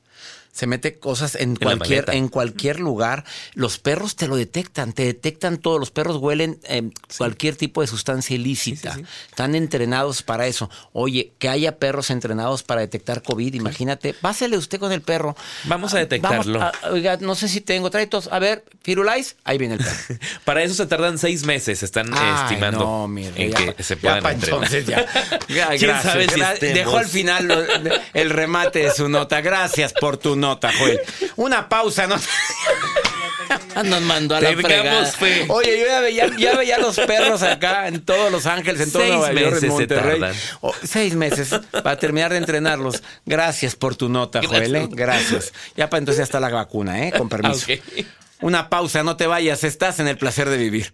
Se 0.53 0.67
mete 0.67 0.99
cosas 0.99 1.35
en 1.35 1.55
cualquier, 1.55 2.09
en 2.09 2.27
cualquier 2.27 2.79
lugar. 2.81 3.23
Los 3.53 3.79
perros 3.79 4.15
te 4.17 4.27
lo 4.27 4.35
detectan, 4.35 4.91
te 4.91 5.05
detectan 5.05 5.57
todo. 5.57 5.79
Los 5.79 5.91
perros 5.91 6.17
huelen 6.17 6.59
eh, 6.65 6.89
cualquier 7.17 7.55
tipo 7.55 7.79
de 7.81 7.87
sustancia 7.87 8.35
ilícita. 8.35 8.93
Sí, 8.93 8.99
sí, 8.99 9.05
sí. 9.05 9.27
Están 9.29 9.55
entrenados 9.55 10.23
para 10.23 10.47
eso. 10.47 10.69
Oye, 10.91 11.31
que 11.39 11.47
haya 11.47 11.77
perros 11.77 12.09
entrenados 12.09 12.63
para 12.63 12.81
detectar 12.81 13.23
COVID, 13.23 13.53
imagínate. 13.53 14.13
Pásele 14.13 14.57
usted 14.57 14.77
con 14.79 14.91
el 14.91 15.01
perro. 15.01 15.37
Vamos 15.63 15.93
a 15.93 15.99
detectarlo. 15.99 16.59
Vamos 16.59 16.75
a- 16.83 16.89
oiga, 16.91 17.17
no 17.21 17.33
sé 17.35 17.47
si 17.47 17.61
tengo. 17.61 17.89
Trae 17.89 18.07
tos. 18.07 18.27
A 18.31 18.39
ver, 18.39 18.65
Firulais. 18.83 19.37
Ahí 19.45 19.57
viene 19.57 19.75
el 19.75 19.79
perro. 19.79 20.19
Para 20.43 20.63
eso 20.63 20.73
se 20.75 20.85
tardan 20.85 21.17
seis 21.17 21.45
meses, 21.45 21.81
están 21.81 22.09
Ay, 22.13 22.43
estimando 22.43 22.79
no, 22.79 23.07
mi 23.07 23.29
rey, 23.29 23.45
en 23.45 23.51
ya 23.53 23.73
que 23.73 23.83
se 23.83 23.95
puedan 23.95 24.17
entrenar. 24.25 24.43
entonces 24.63 24.85
ya. 24.85 25.05
Ya, 25.47 25.69
¿Quién 25.69 25.81
gracias, 25.91 26.13
sabe 26.13 26.27
si? 26.59 26.65
Dejó 26.73 26.97
al 26.97 27.07
final 27.07 27.47
lo- 27.47 27.63
el 28.13 28.29
remate 28.29 28.79
de 28.79 28.91
su 28.91 29.07
nota. 29.09 29.39
Gracias 29.41 29.93
por 29.93 30.17
tu 30.17 30.35
nota, 30.41 30.71
Joel. 30.77 30.99
Una 31.37 31.69
pausa, 31.69 32.07
¿no? 32.07 32.17
Nos 33.83 34.01
mandó 34.01 34.35
a 34.35 34.41
la 34.41 34.53
fregada. 34.53 35.11
Oye, 35.49 35.79
yo 35.79 35.85
ya 35.85 35.99
veía, 35.99 36.37
ya 36.37 36.55
veía 36.55 36.77
los 36.77 36.97
perros 36.99 37.41
acá 37.43 37.87
en 37.87 38.01
todos 38.01 38.31
Los 38.31 38.45
Ángeles, 38.45 38.81
en 38.81 38.91
todo 38.91 39.01
Seis 39.01 39.13
Nueva 39.13 39.33
York, 39.33 39.63
en 39.63 39.69
Monterrey. 39.69 40.21
Oh, 40.61 40.73
seis 40.83 41.15
meses 41.15 41.49
para 41.71 41.97
terminar 41.97 42.31
de 42.31 42.37
entrenarlos. 42.37 43.03
Gracias 43.25 43.75
por 43.75 43.95
tu 43.95 44.09
nota, 44.09 44.41
Joel. 44.45 44.75
¿eh? 44.75 44.87
Gracias. 44.91 45.53
Ya 45.75 45.89
para 45.89 45.99
entonces 45.99 46.19
ya 46.19 46.23
está 46.23 46.39
la 46.39 46.49
vacuna, 46.49 47.07
¿eh? 47.07 47.13
Con 47.17 47.29
permiso. 47.29 47.67
Una 48.41 48.69
pausa, 48.69 49.03
no 49.03 49.17
te 49.17 49.27
vayas. 49.27 49.63
Estás 49.63 49.99
en 49.99 50.07
el 50.07 50.17
placer 50.17 50.49
de 50.49 50.57
vivir. 50.57 50.93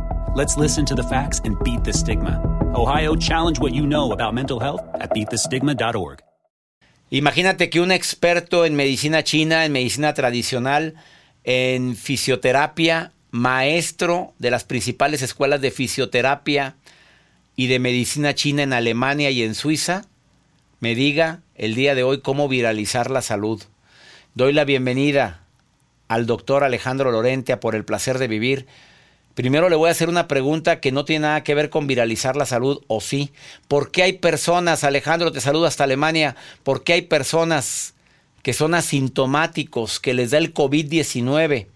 Let's 0.33 0.55
listen 0.55 0.85
to 0.85 0.95
the 0.95 1.03
facts 1.03 1.41
and 1.43 1.61
beat 1.61 1.83
the 1.83 1.91
stigma. 1.91 2.41
Ohio, 2.73 3.17
challenge 3.17 3.59
what 3.59 3.73
you 3.73 3.85
know 3.85 4.13
about 4.13 4.33
mental 4.33 4.61
health 4.61 4.79
at 5.01 5.09
beatthestigma.org. 5.13 6.21
Imagínate 7.09 7.69
que 7.69 7.81
un 7.81 7.91
experto 7.91 8.65
en 8.65 8.77
medicina 8.77 9.25
china, 9.25 9.65
en 9.65 9.73
medicina 9.73 10.13
tradicional, 10.13 10.95
en 11.43 11.97
fisioterapia, 11.97 13.11
maestro 13.31 14.33
de 14.39 14.51
las 14.51 14.63
principales 14.63 15.21
escuelas 15.21 15.59
de 15.59 15.69
fisioterapia 15.69 16.75
y 17.57 17.67
de 17.67 17.79
medicina 17.79 18.33
china 18.33 18.63
en 18.63 18.71
Alemania 18.71 19.31
y 19.31 19.43
en 19.43 19.53
Suiza, 19.53 20.05
me 20.79 20.95
diga 20.95 21.41
el 21.55 21.75
día 21.75 21.93
de 21.93 22.03
hoy 22.03 22.21
cómo 22.21 22.47
viralizar 22.47 23.11
la 23.11 23.21
salud. 23.21 23.61
Doy 24.33 24.53
la 24.53 24.63
bienvenida 24.63 25.41
al 26.07 26.25
doctor 26.25 26.63
Alejandro 26.63 27.11
Lorente 27.11 27.51
a 27.51 27.59
por 27.59 27.75
el 27.75 27.83
placer 27.83 28.17
de 28.17 28.29
vivir. 28.29 28.67
Primero 29.35 29.69
le 29.69 29.75
voy 29.75 29.87
a 29.87 29.91
hacer 29.91 30.09
una 30.09 30.27
pregunta 30.27 30.79
que 30.79 30.91
no 30.91 31.05
tiene 31.05 31.27
nada 31.27 31.43
que 31.43 31.55
ver 31.55 31.69
con 31.69 31.87
viralizar 31.87 32.35
la 32.35 32.45
salud, 32.45 32.81
o 32.87 32.99
sí. 32.99 33.31
¿Por 33.67 33.91
qué 33.91 34.03
hay 34.03 34.13
personas, 34.13 34.83
Alejandro, 34.83 35.31
te 35.31 35.39
saludo 35.39 35.65
hasta 35.65 35.85
Alemania, 35.85 36.35
por 36.63 36.83
qué 36.83 36.93
hay 36.93 37.01
personas 37.03 37.93
que 38.43 38.53
son 38.53 38.73
asintomáticos, 38.73 39.99
que 39.99 40.13
les 40.13 40.31
da 40.31 40.37
el 40.37 40.53
COVID-19 40.53 41.67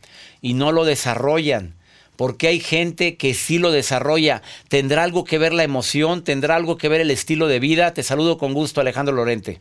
y 0.41 0.53
no 0.53 0.71
lo 0.71 0.83
desarrollan? 0.83 1.75
¿Por 2.17 2.37
qué 2.37 2.47
hay 2.47 2.59
gente 2.59 3.17
que 3.17 3.33
sí 3.33 3.57
lo 3.57 3.71
desarrolla? 3.71 4.41
¿Tendrá 4.69 5.03
algo 5.03 5.25
que 5.25 5.37
ver 5.37 5.53
la 5.53 5.63
emoción? 5.63 6.23
¿Tendrá 6.23 6.55
algo 6.55 6.77
que 6.77 6.89
ver 6.89 7.01
el 7.01 7.11
estilo 7.11 7.47
de 7.47 7.59
vida? 7.59 7.93
Te 7.93 8.03
saludo 8.03 8.37
con 8.37 8.53
gusto, 8.53 8.81
Alejandro 8.81 9.15
Lorente. 9.15 9.59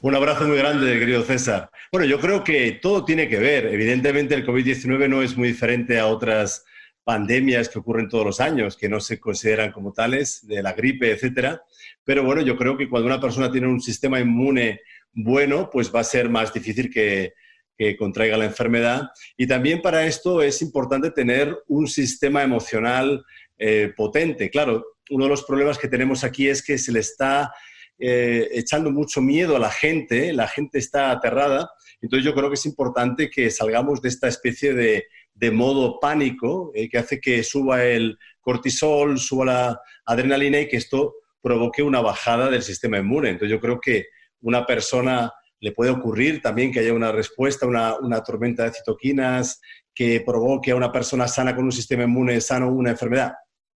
Un 0.00 0.14
abrazo 0.14 0.44
muy 0.46 0.58
grande, 0.58 0.98
querido 0.98 1.22
César. 1.22 1.70
Bueno, 1.90 2.06
yo 2.06 2.20
creo 2.20 2.44
que 2.44 2.72
todo 2.72 3.04
tiene 3.04 3.28
que 3.28 3.38
ver. 3.38 3.66
Evidentemente, 3.66 4.34
el 4.34 4.46
COVID-19 4.46 5.08
no 5.08 5.22
es 5.22 5.36
muy 5.36 5.48
diferente 5.48 5.98
a 5.98 6.06
otras 6.06 6.64
pandemias 7.04 7.68
que 7.68 7.78
ocurren 7.78 8.08
todos 8.08 8.24
los 8.24 8.40
años, 8.40 8.76
que 8.76 8.88
no 8.88 8.98
se 8.98 9.20
consideran 9.20 9.72
como 9.72 9.92
tales, 9.92 10.46
de 10.46 10.62
la 10.62 10.72
gripe, 10.72 11.12
etcétera. 11.12 11.62
Pero 12.02 12.24
bueno, 12.24 12.40
yo 12.42 12.56
creo 12.56 12.76
que 12.76 12.88
cuando 12.88 13.06
una 13.06 13.20
persona 13.20 13.52
tiene 13.52 13.68
un 13.68 13.80
sistema 13.80 14.18
inmune 14.18 14.80
bueno, 15.12 15.70
pues 15.70 15.94
va 15.94 16.00
a 16.00 16.04
ser 16.04 16.28
más 16.28 16.52
difícil 16.52 16.90
que, 16.90 17.34
contraiga 17.98 18.36
la 18.36 18.44
enfermedad. 18.44 19.10
Y 19.36 19.46
también 19.46 19.82
para 19.82 20.06
esto 20.06 20.42
es 20.42 20.62
importante 20.62 21.10
tener 21.10 21.54
un 21.66 21.88
sistema 21.88 22.42
emocional 22.42 23.24
eh, 23.58 23.92
potente. 23.96 24.48
Claro, 24.48 24.84
uno 25.10 25.24
de 25.24 25.30
los 25.30 25.42
problemas 25.42 25.76
que 25.76 25.88
tenemos 25.88 26.22
aquí 26.22 26.48
es 26.48 26.62
que 26.62 26.78
se 26.78 26.92
le 26.92 27.00
está 27.00 27.52
eh, 27.98 28.48
echando 28.52 28.92
mucho 28.92 29.20
miedo 29.20 29.56
a 29.56 29.58
la 29.58 29.70
gente, 29.70 30.32
la 30.32 30.46
gente 30.46 30.78
está 30.78 31.10
aterrada. 31.10 31.68
Entonces 32.00 32.24
yo 32.24 32.32
creo 32.32 32.48
que 32.48 32.54
es 32.54 32.64
importante 32.64 33.28
que 33.28 33.50
salgamos 33.50 34.00
de 34.00 34.08
esta 34.08 34.28
especie 34.28 34.72
de, 34.72 35.06
modo 35.52 35.98
pánico 36.00 36.70
eh, 36.74 36.88
que 36.88 36.98
hace 36.98 37.20
que 37.20 37.42
suba 37.42 37.84
el 37.84 38.18
cortisol, 38.40 39.18
suba 39.18 39.44
la 39.44 39.80
adrenalina 40.06 40.60
y 40.60 40.68
que 40.68 40.76
esto 40.76 41.16
provoque 41.42 41.82
una 41.82 42.00
bajada 42.00 42.48
del 42.50 42.62
sistema 42.62 42.98
inmune. 42.98 43.30
Entonces 43.30 43.50
yo 43.50 43.60
creo 43.60 43.80
que 43.80 44.06
una 44.40 44.64
persona 44.66 45.32
le 45.60 45.72
puede 45.72 45.90
ocurrir 45.90 46.40
también 46.42 46.72
que 46.72 46.80
haya 46.80 46.92
una 46.92 47.12
respuesta, 47.12 47.66
una, 47.66 47.98
una 47.98 48.22
tormenta 48.22 48.64
de 48.64 48.72
citoquinas 48.72 49.60
que 49.94 50.20
provoque 50.20 50.72
a 50.72 50.76
una 50.76 50.92
persona 50.92 51.28
sana 51.28 51.54
con 51.54 51.64
un 51.64 51.72
sistema 51.72 52.04
inmune 52.04 52.40
sano 52.40 52.70
una 52.70 52.90
enfermedad. 52.90 53.34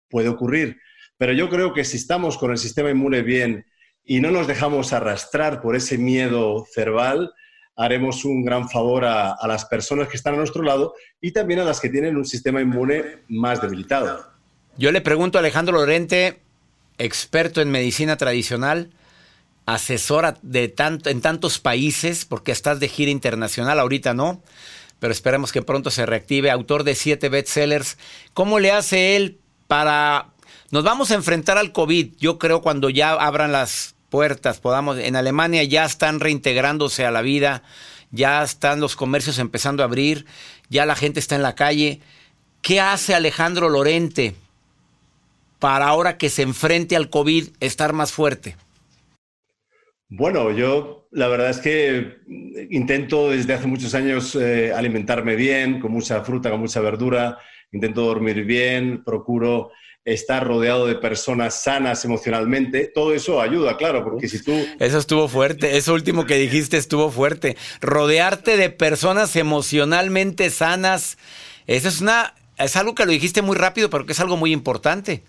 Puede 0.08 0.28
ocurrir. 0.28 0.78
Pero 1.16 1.32
yo 1.32 1.48
creo 1.48 1.72
que 1.72 1.84
si 1.84 1.96
estamos 1.96 2.38
con 2.38 2.50
el 2.50 2.58
sistema 2.58 2.90
inmune 2.90 3.22
bien 3.22 3.66
y 4.04 4.20
no 4.20 4.30
nos 4.30 4.46
dejamos 4.46 4.92
arrastrar 4.92 5.60
por 5.60 5.76
ese 5.76 5.98
miedo 5.98 6.64
cerval, 6.72 7.32
haremos 7.78 8.24
un 8.24 8.44
gran 8.44 8.68
favor 8.68 9.04
a, 9.04 9.38
las 9.46 9.64
personas 9.64 10.08
que 10.08 10.16
están 10.16 10.34
a 10.34 10.36
nuestro 10.36 10.62
lado 10.62 10.94
y 11.20 11.30
también 11.30 11.60
a 11.60 11.64
las 11.64 11.80
que 11.80 11.88
tienen 11.88 12.16
un 12.16 12.24
sistema 12.24 12.60
inmune 12.60 13.20
más 13.28 13.62
debilitado. 13.62 14.26
Yo 14.76 14.90
le 14.90 15.00
pregunto 15.00 15.38
a 15.38 15.40
Alejandro 15.40 15.78
Lorente, 15.78 16.40
experto 16.98 17.60
en 17.62 17.70
medicina 17.70 18.16
tradicional, 18.16 18.90
asesora 19.64 20.38
de 20.42 20.74
en 21.04 21.20
tantos 21.20 21.60
países, 21.60 22.24
porque 22.24 22.50
estás 22.50 22.80
de 22.80 22.88
gira 22.88 23.12
internacional, 23.12 23.78
ahorita 23.78 24.12
no, 24.12 24.42
pero 24.98 25.12
esperemos 25.12 25.52
que 25.52 25.62
pronto 25.62 25.92
se 25.92 26.04
reactive, 26.04 26.50
autor 26.50 26.82
de 26.82 26.96
siete 26.96 27.28
bestsellers. 27.28 27.96
¿Cómo 28.34 28.58
le 28.58 28.72
hace 28.72 29.14
él 29.14 29.38
para... 29.68 30.30
Nos 30.72 30.82
vamos 30.82 31.12
a 31.12 31.14
enfrentar 31.14 31.58
al 31.58 31.70
COVID, 31.70 32.16
yo 32.18 32.38
creo, 32.38 32.60
cuando 32.60 32.90
ya 32.90 33.12
abran 33.12 33.52
las 33.52 33.94
puertas, 34.10 34.60
podamos, 34.60 34.98
en 34.98 35.16
Alemania 35.16 35.64
ya 35.64 35.84
están 35.84 36.20
reintegrándose 36.20 37.04
a 37.04 37.10
la 37.10 37.22
vida, 37.22 37.62
ya 38.10 38.42
están 38.42 38.80
los 38.80 38.96
comercios 38.96 39.38
empezando 39.38 39.82
a 39.82 39.86
abrir, 39.86 40.26
ya 40.68 40.86
la 40.86 40.96
gente 40.96 41.20
está 41.20 41.36
en 41.36 41.42
la 41.42 41.54
calle. 41.54 42.00
¿Qué 42.62 42.80
hace 42.80 43.14
Alejandro 43.14 43.68
Lorente 43.68 44.34
para 45.58 45.88
ahora 45.88 46.16
que 46.18 46.30
se 46.30 46.42
enfrente 46.42 46.96
al 46.96 47.10
COVID 47.10 47.48
estar 47.60 47.92
más 47.92 48.12
fuerte? 48.12 48.56
Bueno, 50.08 50.52
yo 50.52 51.06
la 51.10 51.28
verdad 51.28 51.50
es 51.50 51.58
que 51.58 52.18
intento 52.70 53.30
desde 53.30 53.54
hace 53.54 53.66
muchos 53.66 53.94
años 53.94 54.34
eh, 54.34 54.72
alimentarme 54.72 55.36
bien, 55.36 55.80
con 55.80 55.92
mucha 55.92 56.22
fruta, 56.22 56.50
con 56.50 56.60
mucha 56.60 56.80
verdura, 56.80 57.38
intento 57.72 58.02
dormir 58.02 58.44
bien, 58.44 59.04
procuro 59.04 59.70
estar 60.12 60.46
rodeado 60.46 60.86
de 60.86 60.94
personas 60.94 61.62
sanas 61.62 62.04
emocionalmente, 62.04 62.90
todo 62.92 63.14
eso 63.14 63.40
ayuda, 63.40 63.76
claro, 63.76 64.04
porque 64.04 64.28
si 64.28 64.42
tú... 64.42 64.52
Eso 64.78 64.98
estuvo 64.98 65.28
fuerte, 65.28 65.76
eso 65.76 65.94
último 65.94 66.26
que 66.26 66.36
dijiste 66.36 66.76
estuvo 66.76 67.10
fuerte. 67.10 67.56
Rodearte 67.80 68.56
de 68.56 68.70
personas 68.70 69.36
emocionalmente 69.36 70.50
sanas, 70.50 71.18
eso 71.66 71.88
es 71.88 72.00
una... 72.00 72.34
Es 72.56 72.74
algo 72.74 72.94
que 72.94 73.06
lo 73.06 73.12
dijiste 73.12 73.40
muy 73.40 73.56
rápido, 73.56 73.88
pero 73.88 74.04
que 74.04 74.12
es 74.12 74.20
algo 74.20 74.36
muy 74.36 74.52
importante. 74.52 75.22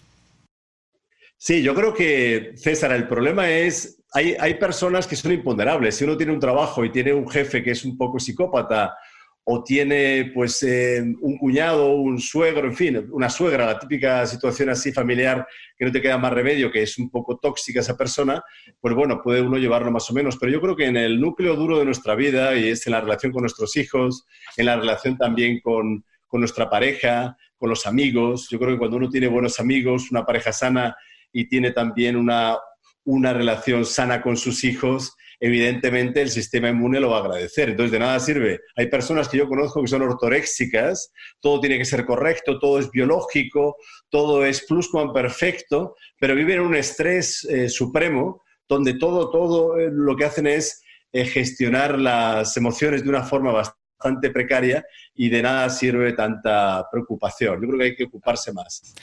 Sí, 1.37 1.61
yo 1.61 1.75
creo 1.75 1.93
que, 1.93 2.53
César, 2.55 2.91
el 2.91 3.07
problema 3.07 3.49
es, 3.49 4.01
hay, 4.13 4.35
hay 4.39 4.55
personas 4.55 5.05
que 5.05 5.15
son 5.15 5.31
imponderables. 5.31 5.95
Si 5.95 6.03
uno 6.03 6.17
tiene 6.17 6.33
un 6.33 6.39
trabajo 6.39 6.83
y 6.83 6.91
tiene 6.91 7.13
un 7.13 7.29
jefe 7.29 7.63
que 7.63 7.71
es 7.71 7.85
un 7.85 7.97
poco 7.97 8.19
psicópata, 8.19 8.95
o 9.43 9.63
tiene 9.63 10.31
pues 10.33 10.61
eh, 10.63 11.01
un 11.21 11.37
cuñado, 11.37 11.95
un 11.95 12.19
suegro, 12.19 12.67
en 12.67 12.75
fin, 12.75 13.07
una 13.11 13.29
suegra, 13.29 13.65
la 13.65 13.79
típica 13.79 14.25
situación 14.27 14.69
así 14.69 14.91
familiar 14.91 15.47
que 15.75 15.85
no 15.85 15.91
te 15.91 16.01
queda 16.01 16.17
más 16.17 16.33
remedio, 16.33 16.71
que 16.71 16.83
es 16.83 16.97
un 16.99 17.09
poco 17.09 17.37
tóxica 17.37 17.79
esa 17.79 17.97
persona, 17.97 18.43
pues 18.79 18.93
bueno, 18.93 19.21
puede 19.23 19.41
uno 19.41 19.57
llevarlo 19.57 19.91
más 19.91 20.09
o 20.11 20.13
menos. 20.13 20.37
Pero 20.37 20.51
yo 20.51 20.61
creo 20.61 20.75
que 20.75 20.85
en 20.85 20.97
el 20.97 21.19
núcleo 21.19 21.55
duro 21.55 21.79
de 21.79 21.85
nuestra 21.85 22.15
vida, 22.15 22.55
y 22.55 22.67
es 22.67 22.85
en 22.85 22.93
la 22.93 23.01
relación 23.01 23.31
con 23.31 23.41
nuestros 23.41 23.75
hijos, 23.77 24.25
en 24.57 24.65
la 24.65 24.75
relación 24.75 25.17
también 25.17 25.59
con, 25.61 26.05
con 26.27 26.41
nuestra 26.41 26.69
pareja, 26.69 27.35
con 27.57 27.69
los 27.69 27.87
amigos, 27.87 28.47
yo 28.49 28.59
creo 28.59 28.71
que 28.71 28.77
cuando 28.77 28.97
uno 28.97 29.09
tiene 29.09 29.27
buenos 29.27 29.59
amigos, 29.59 30.11
una 30.11 30.25
pareja 30.25 30.53
sana 30.53 30.95
y 31.33 31.47
tiene 31.47 31.71
también 31.71 32.15
una, 32.15 32.57
una 33.03 33.33
relación 33.33 33.85
sana 33.85 34.21
con 34.21 34.37
sus 34.37 34.63
hijos, 34.63 35.15
evidentemente 35.39 36.21
el 36.21 36.29
sistema 36.29 36.69
inmune 36.69 36.99
lo 36.99 37.11
va 37.11 37.17
a 37.17 37.21
agradecer. 37.21 37.69
Entonces, 37.69 37.91
de 37.91 37.99
nada 37.99 38.19
sirve. 38.19 38.61
Hay 38.75 38.87
personas 38.87 39.29
que 39.29 39.37
yo 39.37 39.47
conozco 39.47 39.81
que 39.81 39.87
son 39.87 40.01
ortoréxicas, 40.01 41.11
todo 41.39 41.59
tiene 41.59 41.77
que 41.77 41.85
ser 41.85 42.05
correcto, 42.05 42.59
todo 42.59 42.79
es 42.79 42.91
biológico, 42.91 43.77
todo 44.09 44.45
es 44.45 44.65
perfecto, 45.13 45.95
pero 46.19 46.35
viven 46.35 46.59
en 46.59 46.65
un 46.65 46.75
estrés 46.75 47.45
eh, 47.45 47.69
supremo 47.69 48.43
donde 48.67 48.95
todo, 48.95 49.29
todo 49.31 49.79
eh, 49.79 49.89
lo 49.91 50.15
que 50.15 50.25
hacen 50.25 50.47
es 50.47 50.83
eh, 51.11 51.25
gestionar 51.25 51.97
las 51.97 52.55
emociones 52.57 53.03
de 53.03 53.09
una 53.09 53.23
forma 53.23 53.51
bastante 53.51 54.29
precaria 54.29 54.85
y 55.15 55.29
de 55.29 55.41
nada 55.41 55.69
sirve 55.69 56.13
tanta 56.13 56.85
preocupación. 56.91 57.61
Yo 57.61 57.67
creo 57.67 57.79
que 57.79 57.85
hay 57.85 57.95
que 57.95 58.03
ocuparse 58.05 58.53
más. 58.53 58.93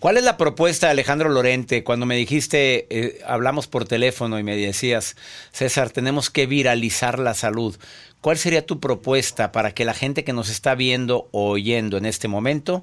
¿Cuál 0.00 0.16
es 0.16 0.24
la 0.24 0.38
propuesta 0.38 0.86
de 0.86 0.92
Alejandro 0.92 1.28
Lorente? 1.28 1.84
Cuando 1.84 2.06
me 2.06 2.16
dijiste, 2.16 2.86
eh, 2.88 3.20
hablamos 3.26 3.66
por 3.66 3.84
teléfono 3.84 4.38
y 4.38 4.42
me 4.42 4.56
decías, 4.56 5.14
César, 5.52 5.90
tenemos 5.90 6.30
que 6.30 6.46
viralizar 6.46 7.18
la 7.18 7.34
salud. 7.34 7.76
¿Cuál 8.22 8.38
sería 8.38 8.64
tu 8.64 8.80
propuesta 8.80 9.52
para 9.52 9.72
que 9.72 9.84
la 9.84 9.92
gente 9.92 10.24
que 10.24 10.32
nos 10.32 10.48
está 10.48 10.74
viendo 10.74 11.28
o 11.32 11.50
oyendo 11.50 11.98
en 11.98 12.06
este 12.06 12.28
momento 12.28 12.82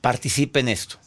participe 0.00 0.60
en 0.60 0.68
esto? 0.68 1.00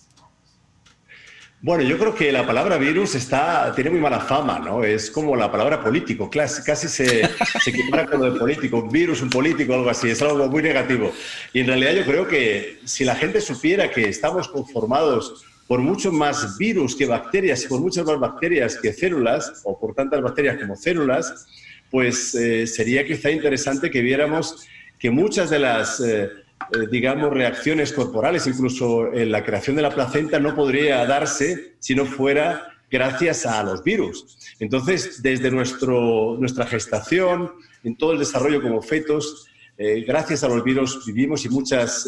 Bueno, 1.64 1.84
yo 1.84 2.00
creo 2.00 2.16
que 2.16 2.32
la 2.32 2.44
palabra 2.44 2.80
virus 2.80 3.14
está, 3.14 3.72
tiene 3.76 3.92
muy 3.92 4.00
mala 4.00 4.20
fama, 4.20 4.58
¿no? 4.58 4.84
Es 4.84 5.12
como 5.12 5.36
la 5.36 5.52
palabra 5.52 5.84
político, 5.84 6.28
casi, 6.28 6.88
se, 6.88 7.28
se 7.28 7.70
equipara 7.70 8.08
con 8.08 8.20
lo 8.20 8.34
de 8.34 8.40
político, 8.40 8.82
virus, 8.90 9.22
un 9.22 9.30
político, 9.30 9.76
algo 9.76 9.92
así, 9.92 10.10
es 10.10 10.24
algo 10.24 10.48
muy 10.48 10.64
negativo. 10.64 11.14
Y 11.54 11.60
en 11.60 11.68
realidad 11.68 11.94
yo 11.94 12.04
creo 12.04 12.28
que 12.28 12.80
si 12.86 13.04
la 13.04 13.14
gente 13.14 13.42
supiera 13.42 13.92
que 13.92 14.10
estamos 14.10 14.48
conformados 14.48 15.46
por 15.68 15.82
mucho 15.82 16.12
más 16.12 16.58
virus 16.58 16.96
que 16.96 17.06
bacterias, 17.06 17.66
por 17.66 17.80
muchas 17.80 18.08
más 18.08 18.20
bacterias 18.20 18.80
que 18.82 18.92
células, 18.92 19.62
o 19.64 19.80
por 19.80 19.94
tantas 19.94 20.20
bacterias 20.20 20.58
como 20.60 20.76
células, 20.76 21.46
pues 21.92 22.34
eh, 22.34 22.66
sería 22.66 23.06
quizá 23.06 23.30
interesante 23.30 23.92
que 23.92 24.02
viéramos 24.02 24.68
que 24.98 25.12
muchas 25.12 25.52
de 25.52 25.60
las... 25.60 26.00
Eh, 26.00 26.28
eh, 26.74 26.88
digamos, 26.90 27.32
reacciones 27.32 27.94
corporales, 27.94 28.48
incluso 28.48 29.14
en 29.14 29.32
la 29.32 29.44
creación 29.44 29.76
de 29.76 29.82
la 29.82 29.90
placenta 29.90 30.40
no 30.40 30.56
podría 30.56 31.06
darse 31.06 31.76
si 31.80 31.96
no 31.96 32.06
fuera 32.06 32.68
gracias 32.90 33.46
a 33.46 33.64
los 33.64 33.84
virus. 33.84 34.38
Entonces, 34.60 35.22
desde 35.22 35.50
nuestro, 35.50 36.38
nuestra 36.40 36.66
gestación, 36.66 37.52
en 37.84 37.96
todo 37.96 38.14
el 38.14 38.20
desarrollo 38.20 38.62
como 38.62 38.82
fetos, 38.82 39.48
eh, 39.78 40.04
gracias 40.06 40.44
a 40.44 40.48
los 40.48 40.64
virus 40.64 41.06
vivimos 41.06 41.44
y 41.46 41.50
muchas 41.50 42.08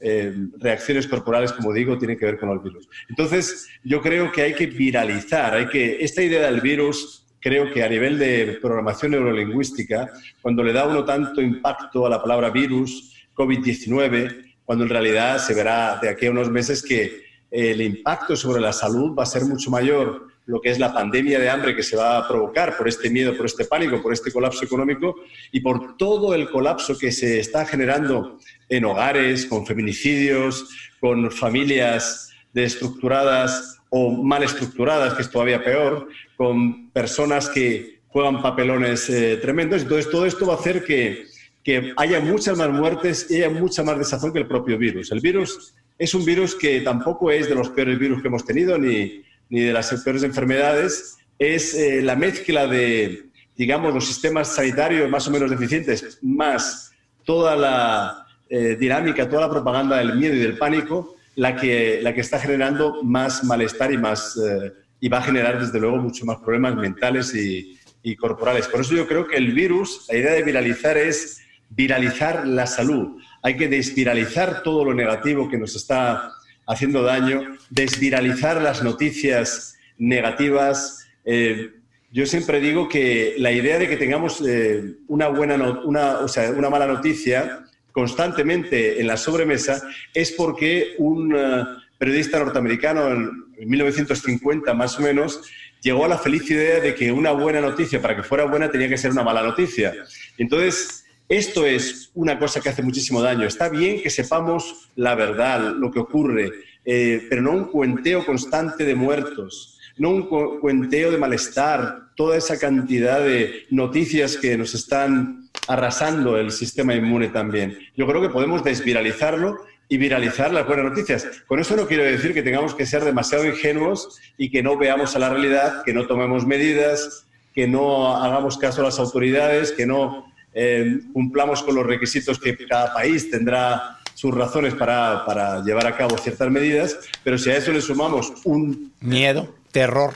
eh, 0.00 0.34
reacciones 0.58 1.06
corporales, 1.06 1.52
como 1.52 1.72
digo, 1.72 1.98
tienen 1.98 2.18
que 2.18 2.24
ver 2.24 2.38
con 2.38 2.48
los 2.48 2.62
virus. 2.62 2.88
Entonces, 3.08 3.68
yo 3.84 4.00
creo 4.00 4.32
que 4.32 4.42
hay 4.42 4.54
que 4.54 4.66
viralizar, 4.66 5.54
hay 5.54 5.68
que, 5.68 6.02
esta 6.02 6.22
idea 6.22 6.50
del 6.50 6.60
virus 6.60 7.24
creo 7.40 7.72
que 7.72 7.82
a 7.82 7.88
nivel 7.88 8.18
de 8.18 8.58
programación 8.60 9.12
neurolingüística, 9.12 10.10
cuando 10.42 10.62
le 10.62 10.72
da 10.72 10.86
uno 10.86 11.04
tanto 11.04 11.40
impacto 11.40 12.06
a 12.06 12.10
la 12.10 12.20
palabra 12.20 12.50
virus, 12.50 13.14
COVID-19, 13.38 14.56
cuando 14.64 14.84
en 14.84 14.90
realidad 14.90 15.38
se 15.38 15.54
verá 15.54 15.98
de 16.02 16.10
aquí 16.10 16.26
a 16.26 16.30
unos 16.30 16.50
meses 16.50 16.82
que 16.82 17.22
el 17.50 17.80
impacto 17.80 18.36
sobre 18.36 18.60
la 18.60 18.72
salud 18.72 19.16
va 19.16 19.22
a 19.22 19.26
ser 19.26 19.44
mucho 19.44 19.70
mayor 19.70 20.28
lo 20.48 20.62
que 20.62 20.70
es 20.70 20.78
la 20.78 20.94
pandemia 20.94 21.38
de 21.38 21.50
hambre 21.50 21.76
que 21.76 21.82
se 21.82 21.94
va 21.94 22.16
a 22.16 22.26
provocar 22.26 22.74
por 22.78 22.88
este 22.88 23.10
miedo, 23.10 23.36
por 23.36 23.44
este 23.44 23.66
pánico, 23.66 24.00
por 24.00 24.14
este 24.14 24.32
colapso 24.32 24.64
económico 24.64 25.16
y 25.52 25.60
por 25.60 25.98
todo 25.98 26.34
el 26.34 26.50
colapso 26.50 26.96
que 26.96 27.12
se 27.12 27.38
está 27.38 27.66
generando 27.66 28.38
en 28.70 28.86
hogares, 28.86 29.44
con 29.44 29.66
feminicidios, 29.66 30.70
con 31.00 31.30
familias 31.30 32.30
desestructuradas 32.54 33.78
o 33.90 34.10
mal 34.10 34.42
estructuradas, 34.42 35.12
que 35.12 35.22
es 35.22 35.30
todavía 35.30 35.62
peor, 35.62 36.08
con 36.38 36.90
personas 36.92 37.50
que 37.50 38.00
juegan 38.08 38.40
papelones 38.40 39.10
eh, 39.10 39.36
tremendos. 39.36 39.82
Entonces, 39.82 40.10
todo 40.10 40.24
esto 40.24 40.46
va 40.46 40.54
a 40.54 40.58
hacer 40.58 40.82
que 40.82 41.26
que 41.62 41.92
haya 41.96 42.20
muchas 42.20 42.56
más 42.56 42.70
muertes 42.70 43.26
y 43.30 43.36
haya 43.36 43.50
mucha 43.50 43.82
más 43.82 43.98
desazón 43.98 44.32
que 44.32 44.38
el 44.38 44.46
propio 44.46 44.78
virus. 44.78 45.12
El 45.12 45.20
virus 45.20 45.74
es 45.98 46.14
un 46.14 46.24
virus 46.24 46.54
que 46.54 46.80
tampoco 46.80 47.30
es 47.30 47.48
de 47.48 47.54
los 47.54 47.70
peores 47.70 47.98
virus 47.98 48.22
que 48.22 48.28
hemos 48.28 48.44
tenido 48.44 48.78
ni, 48.78 49.22
ni 49.50 49.60
de 49.62 49.72
las 49.72 49.92
peores 50.02 50.22
enfermedades, 50.22 51.16
es 51.38 51.74
eh, 51.74 52.02
la 52.02 52.16
mezcla 52.16 52.66
de, 52.66 53.26
digamos, 53.56 53.94
los 53.94 54.06
sistemas 54.06 54.54
sanitarios 54.54 55.10
más 55.10 55.26
o 55.28 55.30
menos 55.30 55.50
deficientes, 55.50 56.18
más 56.22 56.92
toda 57.24 57.56
la 57.56 58.26
eh, 58.48 58.76
dinámica, 58.78 59.28
toda 59.28 59.42
la 59.42 59.50
propaganda 59.50 59.98
del 59.98 60.16
miedo 60.16 60.34
y 60.34 60.38
del 60.38 60.58
pánico, 60.58 61.16
la 61.36 61.56
que, 61.56 62.00
la 62.02 62.14
que 62.14 62.20
está 62.20 62.38
generando 62.38 63.02
más 63.02 63.44
malestar 63.44 63.92
y, 63.92 63.98
más, 63.98 64.36
eh, 64.36 64.72
y 65.00 65.08
va 65.08 65.18
a 65.18 65.22
generar, 65.22 65.60
desde 65.60 65.78
luego, 65.78 65.98
mucho 65.98 66.24
más 66.24 66.38
problemas 66.38 66.74
mentales 66.76 67.34
y, 67.34 67.78
y 68.02 68.16
corporales. 68.16 68.66
Por 68.68 68.80
eso 68.80 68.94
yo 68.94 69.06
creo 69.06 69.26
que 69.26 69.36
el 69.36 69.52
virus, 69.52 70.06
la 70.08 70.16
idea 70.18 70.32
de 70.32 70.42
viralizar 70.42 70.96
es 70.96 71.40
viralizar 71.70 72.46
la 72.46 72.66
salud. 72.66 73.20
Hay 73.42 73.56
que 73.56 73.68
desviralizar 73.68 74.62
todo 74.62 74.84
lo 74.84 74.94
negativo 74.94 75.48
que 75.48 75.58
nos 75.58 75.76
está 75.76 76.32
haciendo 76.66 77.02
daño, 77.02 77.56
desviralizar 77.70 78.60
las 78.60 78.82
noticias 78.82 79.76
negativas. 79.96 81.06
Eh, 81.24 81.70
yo 82.10 82.26
siempre 82.26 82.60
digo 82.60 82.88
que 82.88 83.34
la 83.38 83.52
idea 83.52 83.78
de 83.78 83.88
que 83.88 83.96
tengamos 83.96 84.42
eh, 84.46 84.96
una, 85.08 85.28
buena 85.28 85.54
una, 85.84 86.18
o 86.20 86.28
sea, 86.28 86.50
una 86.50 86.70
mala 86.70 86.86
noticia 86.86 87.64
constantemente 87.92 89.00
en 89.00 89.06
la 89.06 89.16
sobremesa 89.16 89.82
es 90.14 90.32
porque 90.32 90.94
un 90.98 91.34
eh, 91.36 91.64
periodista 91.98 92.38
norteamericano 92.38 93.08
en 93.08 93.68
1950 93.68 94.72
más 94.74 94.98
o 94.98 95.02
menos 95.02 95.42
llegó 95.80 96.04
a 96.04 96.08
la 96.08 96.18
feliz 96.18 96.48
idea 96.50 96.80
de 96.80 96.94
que 96.94 97.12
una 97.12 97.32
buena 97.32 97.60
noticia 97.60 98.00
para 98.00 98.16
que 98.16 98.22
fuera 98.22 98.44
buena 98.44 98.70
tenía 98.70 98.88
que 98.88 98.98
ser 98.98 99.10
una 99.10 99.22
mala 99.22 99.42
noticia. 99.42 99.94
Entonces, 100.36 101.04
esto 101.28 101.66
es 101.66 102.10
una 102.14 102.38
cosa 102.38 102.60
que 102.60 102.70
hace 102.70 102.82
muchísimo 102.82 103.20
daño. 103.20 103.46
Está 103.46 103.68
bien 103.68 104.02
que 104.02 104.10
sepamos 104.10 104.88
la 104.96 105.14
verdad, 105.14 105.74
lo 105.76 105.90
que 105.90 105.98
ocurre, 105.98 106.50
eh, 106.84 107.26
pero 107.28 107.42
no 107.42 107.52
un 107.52 107.64
cuenteo 107.66 108.24
constante 108.24 108.84
de 108.84 108.94
muertos, 108.94 109.78
no 109.98 110.10
un 110.10 110.22
cuenteo 110.60 111.10
de 111.10 111.18
malestar, 111.18 112.08
toda 112.14 112.36
esa 112.36 112.58
cantidad 112.58 113.20
de 113.20 113.66
noticias 113.70 114.36
que 114.36 114.56
nos 114.56 114.74
están 114.74 115.48
arrasando 115.68 116.36
el 116.36 116.50
sistema 116.50 116.94
inmune 116.94 117.28
también. 117.28 117.78
Yo 117.96 118.06
creo 118.06 118.22
que 118.22 118.30
podemos 118.30 118.64
desviralizarlo 118.64 119.56
y 119.88 119.98
viralizar 119.98 120.52
las 120.52 120.66
buenas 120.66 120.86
noticias. 120.86 121.26
Con 121.46 121.60
eso 121.60 121.76
no 121.76 121.86
quiero 121.86 122.04
decir 122.04 122.34
que 122.34 122.42
tengamos 122.42 122.74
que 122.74 122.86
ser 122.86 123.04
demasiado 123.04 123.46
ingenuos 123.46 124.18
y 124.36 124.50
que 124.50 124.62
no 124.62 124.76
veamos 124.76 125.14
a 125.14 125.18
la 125.18 125.30
realidad, 125.30 125.82
que 125.84 125.92
no 125.92 126.06
tomemos 126.06 126.46
medidas, 126.46 127.26
que 127.54 127.66
no 127.66 128.16
hagamos 128.16 128.58
caso 128.58 128.80
a 128.80 128.84
las 128.84 128.98
autoridades, 128.98 129.72
que 129.72 129.86
no 129.86 130.27
eh, 130.52 131.00
cumplamos 131.12 131.62
con 131.62 131.74
los 131.74 131.86
requisitos 131.86 132.38
que 132.38 132.56
cada 132.66 132.92
país 132.92 133.30
tendrá 133.30 133.98
sus 134.14 134.34
razones 134.34 134.74
para, 134.74 135.24
para 135.24 135.62
llevar 135.62 135.86
a 135.86 135.96
cabo 135.96 136.18
ciertas 136.18 136.50
medidas, 136.50 136.98
pero 137.22 137.38
si 137.38 137.50
a 137.50 137.56
eso 137.56 137.72
le 137.72 137.80
sumamos 137.80 138.32
un... 138.44 138.92
Miedo, 139.00 139.54
terror. 139.70 140.14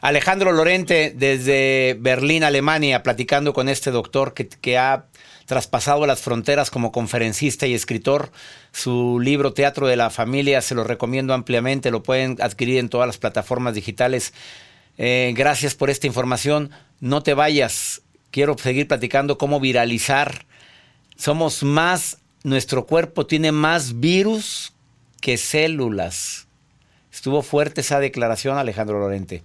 Alejandro 0.00 0.52
Lorente, 0.52 1.14
desde 1.16 1.96
Berlín, 2.00 2.42
Alemania, 2.42 3.02
platicando 3.02 3.52
con 3.52 3.68
este 3.68 3.90
doctor 3.90 4.34
que, 4.34 4.48
que 4.48 4.78
ha 4.78 5.06
traspasado 5.46 6.06
las 6.06 6.20
fronteras 6.20 6.70
como 6.70 6.92
conferencista 6.92 7.66
y 7.66 7.74
escritor. 7.74 8.30
Su 8.72 9.20
libro 9.20 9.52
Teatro 9.52 9.86
de 9.86 9.96
la 9.96 10.10
Familia 10.10 10.60
se 10.60 10.74
lo 10.74 10.84
recomiendo 10.84 11.32
ampliamente, 11.32 11.90
lo 11.90 12.02
pueden 12.02 12.36
adquirir 12.40 12.78
en 12.78 12.88
todas 12.88 13.06
las 13.06 13.18
plataformas 13.18 13.74
digitales. 13.74 14.34
Eh, 14.98 15.32
gracias 15.36 15.74
por 15.74 15.88
esta 15.88 16.06
información. 16.06 16.70
No 17.00 17.22
te 17.22 17.34
vayas. 17.34 18.02
Quiero 18.30 18.56
seguir 18.58 18.88
platicando 18.88 19.38
cómo 19.38 19.60
viralizar. 19.60 20.46
Somos 21.16 21.62
más, 21.62 22.18
nuestro 22.42 22.86
cuerpo 22.86 23.26
tiene 23.26 23.52
más 23.52 24.00
virus 24.00 24.74
que 25.20 25.36
células. 25.36 26.46
Estuvo 27.12 27.42
fuerte 27.42 27.80
esa 27.80 28.00
declaración, 28.00 28.58
Alejandro 28.58 28.98
Lorente. 28.98 29.42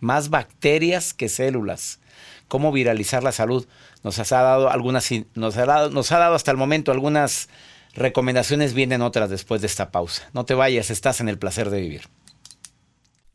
Más 0.00 0.30
bacterias 0.30 1.12
que 1.12 1.28
células 1.28 1.98
cómo 2.48 2.72
viralizar 2.72 3.22
la 3.22 3.32
salud. 3.32 3.66
Nos 4.02 4.18
ha 4.18 4.42
dado 4.42 4.70
algunas, 4.70 5.08
nos 5.34 5.56
ha 5.56 5.66
dado, 5.66 5.90
nos 5.90 6.12
ha 6.12 6.18
dado 6.18 6.34
hasta 6.34 6.50
el 6.50 6.56
momento 6.56 6.92
algunas 6.92 7.48
recomendaciones, 7.94 8.74
vienen 8.74 9.02
otras 9.02 9.30
después 9.30 9.60
de 9.60 9.66
esta 9.66 9.90
pausa. 9.90 10.28
No 10.32 10.44
te 10.44 10.54
vayas, 10.54 10.90
estás 10.90 11.20
en 11.20 11.28
el 11.28 11.38
placer 11.38 11.70
de 11.70 11.80
vivir 11.80 12.02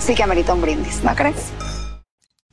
sí 0.00 0.14
que 0.14 0.22
amerita 0.22 0.54
un 0.54 0.62
brindis, 0.62 1.02
¿no 1.02 1.14
crees? 1.14 1.52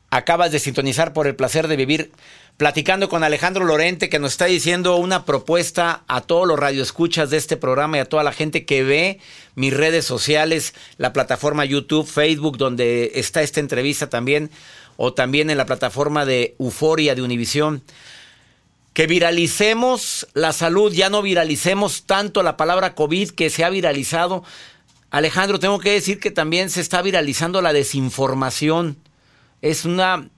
Acabas 0.10 0.52
de 0.52 0.60
sintonizar 0.60 1.14
por 1.14 1.28
el 1.28 1.36
placer 1.36 1.68
de 1.68 1.76
vivir 1.76 2.12
platicando 2.58 3.10
con 3.10 3.24
Alejandro 3.24 3.66
Lorente 3.66 4.08
que 4.08 4.20
nos 4.20 4.32
está 4.32 4.46
diciendo 4.46 4.96
una 4.96 5.26
propuesta 5.26 6.04
a 6.08 6.22
todos 6.22 6.48
los 6.48 6.58
radioescuchas 6.58 7.30
de 7.30 7.38
este 7.38 7.58
programa 7.58 7.98
y 7.98 8.00
a 8.00 8.06
toda 8.06 8.24
la 8.24 8.32
gente 8.32 8.66
que 8.66 8.84
ve 8.84 9.20
mis 9.56 9.74
redes 9.74 10.06
sociales, 10.06 10.74
la 10.98 11.12
plataforma 11.12 11.66
YouTube, 11.66 12.08
Facebook, 12.08 12.58
donde 12.58 13.12
está 13.16 13.42
esta 13.42 13.60
entrevista 13.60 14.10
también, 14.10 14.52
o 14.96 15.14
también 15.14 15.50
en 15.50 15.58
la 15.58 15.66
plataforma 15.66 16.26
de 16.26 16.56
Euforia 16.60 17.16
de 17.16 17.22
Univisión. 17.22 17.84
Que 18.94 19.08
viralicemos 19.08 20.26
la 20.34 20.54
salud, 20.54 20.94
ya 20.94 21.10
no 21.10 21.22
viralicemos 21.22 22.06
tanto 22.06 22.42
la 22.44 22.56
palabra 22.56 22.96
COVID 22.96 23.32
que 23.32 23.50
se 23.50 23.66
ha 23.66 23.70
viralizado 23.70 24.46
Alejandro, 25.16 25.62
tengo 25.62 25.80
que 25.80 25.92
decir 25.92 26.20
que 26.20 26.30
también 26.30 26.70
se 26.70 26.82
está 26.82 27.02
viralizando 27.02 27.62
la 27.62 27.72
desinformación. 27.72 28.98
Es 29.62 29.86
una 29.86 30.30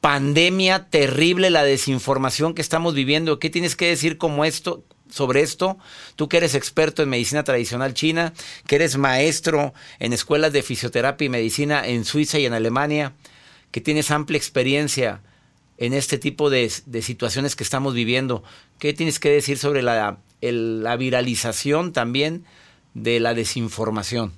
pandemia 0.00 0.88
terrible 0.90 1.48
la 1.48 1.62
desinformación 1.62 2.54
que 2.54 2.60
estamos 2.60 2.94
viviendo. 2.94 3.38
¿Qué 3.38 3.50
tienes 3.50 3.76
que 3.76 3.86
decir 3.86 4.18
como 4.18 4.44
esto, 4.44 4.82
sobre 5.08 5.42
esto? 5.42 5.78
Tú 6.16 6.28
que 6.28 6.38
eres 6.38 6.56
experto 6.56 7.04
en 7.04 7.08
medicina 7.08 7.44
tradicional 7.44 7.94
china, 7.94 8.32
que 8.66 8.74
eres 8.74 8.98
maestro 8.98 9.74
en 10.00 10.12
escuelas 10.12 10.52
de 10.52 10.64
fisioterapia 10.64 11.26
y 11.26 11.28
medicina 11.28 11.86
en 11.86 12.04
Suiza 12.04 12.40
y 12.40 12.46
en 12.46 12.52
Alemania, 12.52 13.12
que 13.70 13.80
tienes 13.80 14.10
amplia 14.10 14.38
experiencia 14.38 15.22
en 15.78 15.92
este 15.92 16.18
tipo 16.18 16.50
de, 16.50 16.68
situaciones 16.68 17.54
que 17.54 17.62
estamos 17.62 17.94
viviendo. 17.94 18.42
¿Qué 18.80 18.92
tienes 18.92 19.20
que 19.20 19.30
decir 19.30 19.56
sobre 19.56 19.82
la, 19.82 20.18
la 20.40 20.96
viralización 20.96 21.92
también? 21.92 22.44
De 22.94 23.20
la 23.20 23.34
desinformación? 23.34 24.32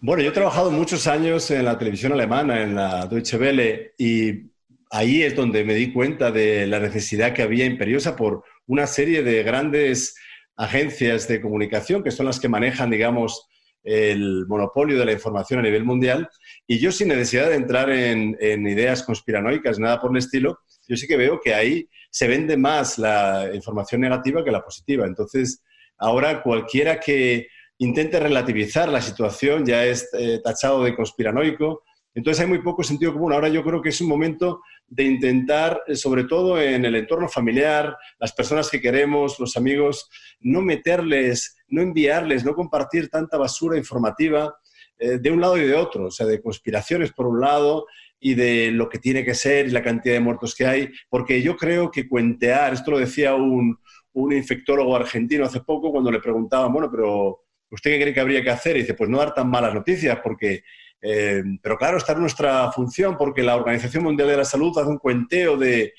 Bueno, 0.00 0.22
yo 0.22 0.30
he 0.30 0.32
trabajado 0.32 0.70
muchos 0.70 1.06
años 1.06 1.50
en 1.50 1.66
la 1.66 1.78
televisión 1.78 2.12
alemana, 2.12 2.62
en 2.62 2.74
la 2.74 3.06
Deutsche 3.06 3.36
Welle, 3.36 3.92
y 3.98 4.50
ahí 4.90 5.22
es 5.22 5.36
donde 5.36 5.62
me 5.62 5.74
di 5.74 5.92
cuenta 5.92 6.30
de 6.30 6.66
la 6.66 6.80
necesidad 6.80 7.32
que 7.34 7.42
había 7.42 7.66
imperiosa 7.66 8.16
por 8.16 8.42
una 8.66 8.86
serie 8.86 9.22
de 9.22 9.42
grandes 9.42 10.14
agencias 10.56 11.28
de 11.28 11.40
comunicación 11.40 12.02
que 12.02 12.10
son 12.10 12.26
las 12.26 12.40
que 12.40 12.48
manejan, 12.48 12.90
digamos, 12.90 13.46
el 13.82 14.46
monopolio 14.46 14.98
de 14.98 15.06
la 15.06 15.12
información 15.12 15.60
a 15.60 15.62
nivel 15.62 15.84
mundial. 15.84 16.28
Y 16.66 16.78
yo 16.78 16.92
sin 16.92 17.08
necesidad 17.08 17.48
de 17.48 17.56
entrar 17.56 17.90
en, 17.90 18.36
ideas 18.66 19.02
conspiranoicas, 19.02 19.78
nada 19.78 20.00
por 20.00 20.10
el 20.10 20.18
estilo, 20.18 20.58
yo 20.88 20.96
sí 20.96 21.06
que 21.06 21.16
veo 21.16 21.40
que 21.40 21.54
ahí 21.54 21.88
se 22.10 22.28
vende 22.28 22.56
más 22.56 22.98
la 22.98 23.50
información 23.54 24.00
negativa 24.00 24.44
que 24.44 24.50
la 24.50 24.62
positiva. 24.62 25.06
Entonces, 25.06 25.62
ahora 26.00 26.42
cualquiera 26.42 26.98
que 26.98 27.48
intente 27.78 28.18
relativizar 28.18 28.88
la 28.88 29.00
situación 29.00 29.64
ya 29.64 29.84
es 29.84 30.08
eh, 30.12 30.40
tachado 30.42 30.82
de 30.84 30.94
conspiranoico. 30.94 31.82
Entonces 32.14 32.42
hay 32.42 32.48
muy 32.48 32.60
poco 32.62 32.82
sentido 32.82 33.12
común. 33.12 33.32
Ahora 33.32 33.48
yo 33.48 33.62
creo 33.62 33.80
que 33.80 33.90
es 33.90 34.00
un 34.00 34.08
momento 34.08 34.62
de 34.88 35.04
intentar, 35.04 35.80
eh, 35.86 35.94
sobre 35.94 36.24
todo 36.24 36.60
en 36.60 36.84
el 36.84 36.96
entorno 36.96 37.28
familiar, 37.28 37.96
las 38.18 38.32
personas 38.32 38.68
que 38.68 38.80
queremos, 38.80 39.38
los 39.38 39.56
amigos, 39.56 40.10
no 40.40 40.60
meterles, 40.60 41.56
no 41.68 41.80
enviarles, 41.80 42.44
no 42.44 42.54
compartir 42.54 43.08
tanta 43.08 43.38
basura 43.38 43.78
informativa 43.78 44.54
eh, 44.98 45.18
de 45.18 45.30
un 45.30 45.40
lado 45.40 45.56
y 45.56 45.66
de 45.66 45.74
otro, 45.74 46.06
o 46.06 46.10
sea, 46.10 46.26
de 46.26 46.42
conspiraciones 46.42 47.12
por 47.12 47.26
un 47.26 47.40
lado 47.40 47.86
y 48.18 48.34
de 48.34 48.70
lo 48.72 48.88
que 48.90 48.98
tiene 48.98 49.24
que 49.24 49.34
ser 49.34 49.66
y 49.66 49.70
la 49.70 49.82
cantidad 49.82 50.14
de 50.14 50.20
muertos 50.20 50.54
que 50.54 50.66
hay, 50.66 50.90
porque 51.08 51.40
yo 51.40 51.56
creo 51.56 51.90
que 51.90 52.06
cuentear, 52.06 52.74
esto 52.74 52.90
lo 52.90 52.98
decía 52.98 53.34
un, 53.34 53.78
un 54.20 54.32
infectólogo 54.32 54.94
argentino 54.96 55.44
hace 55.44 55.60
poco 55.60 55.90
cuando 55.90 56.10
le 56.10 56.20
preguntaban, 56.20 56.72
bueno, 56.72 56.90
pero 56.90 57.44
¿usted 57.70 57.90
qué 57.90 58.00
cree 58.00 58.14
que 58.14 58.20
habría 58.20 58.42
que 58.42 58.50
hacer? 58.50 58.76
Y 58.76 58.80
dice, 58.80 58.94
pues 58.94 59.10
no 59.10 59.18
dar 59.18 59.34
tan 59.34 59.48
malas 59.48 59.74
noticias, 59.74 60.18
porque 60.22 60.62
eh, 61.02 61.42
pero 61.62 61.78
claro, 61.78 61.96
está 61.96 62.12
en 62.12 62.20
nuestra 62.20 62.70
función 62.72 63.16
porque 63.16 63.42
la 63.42 63.56
Organización 63.56 64.04
Mundial 64.04 64.28
de 64.28 64.36
la 64.36 64.44
Salud 64.44 64.76
hace 64.78 64.88
un 64.88 64.98
cuenteo 64.98 65.56
de, 65.56 65.94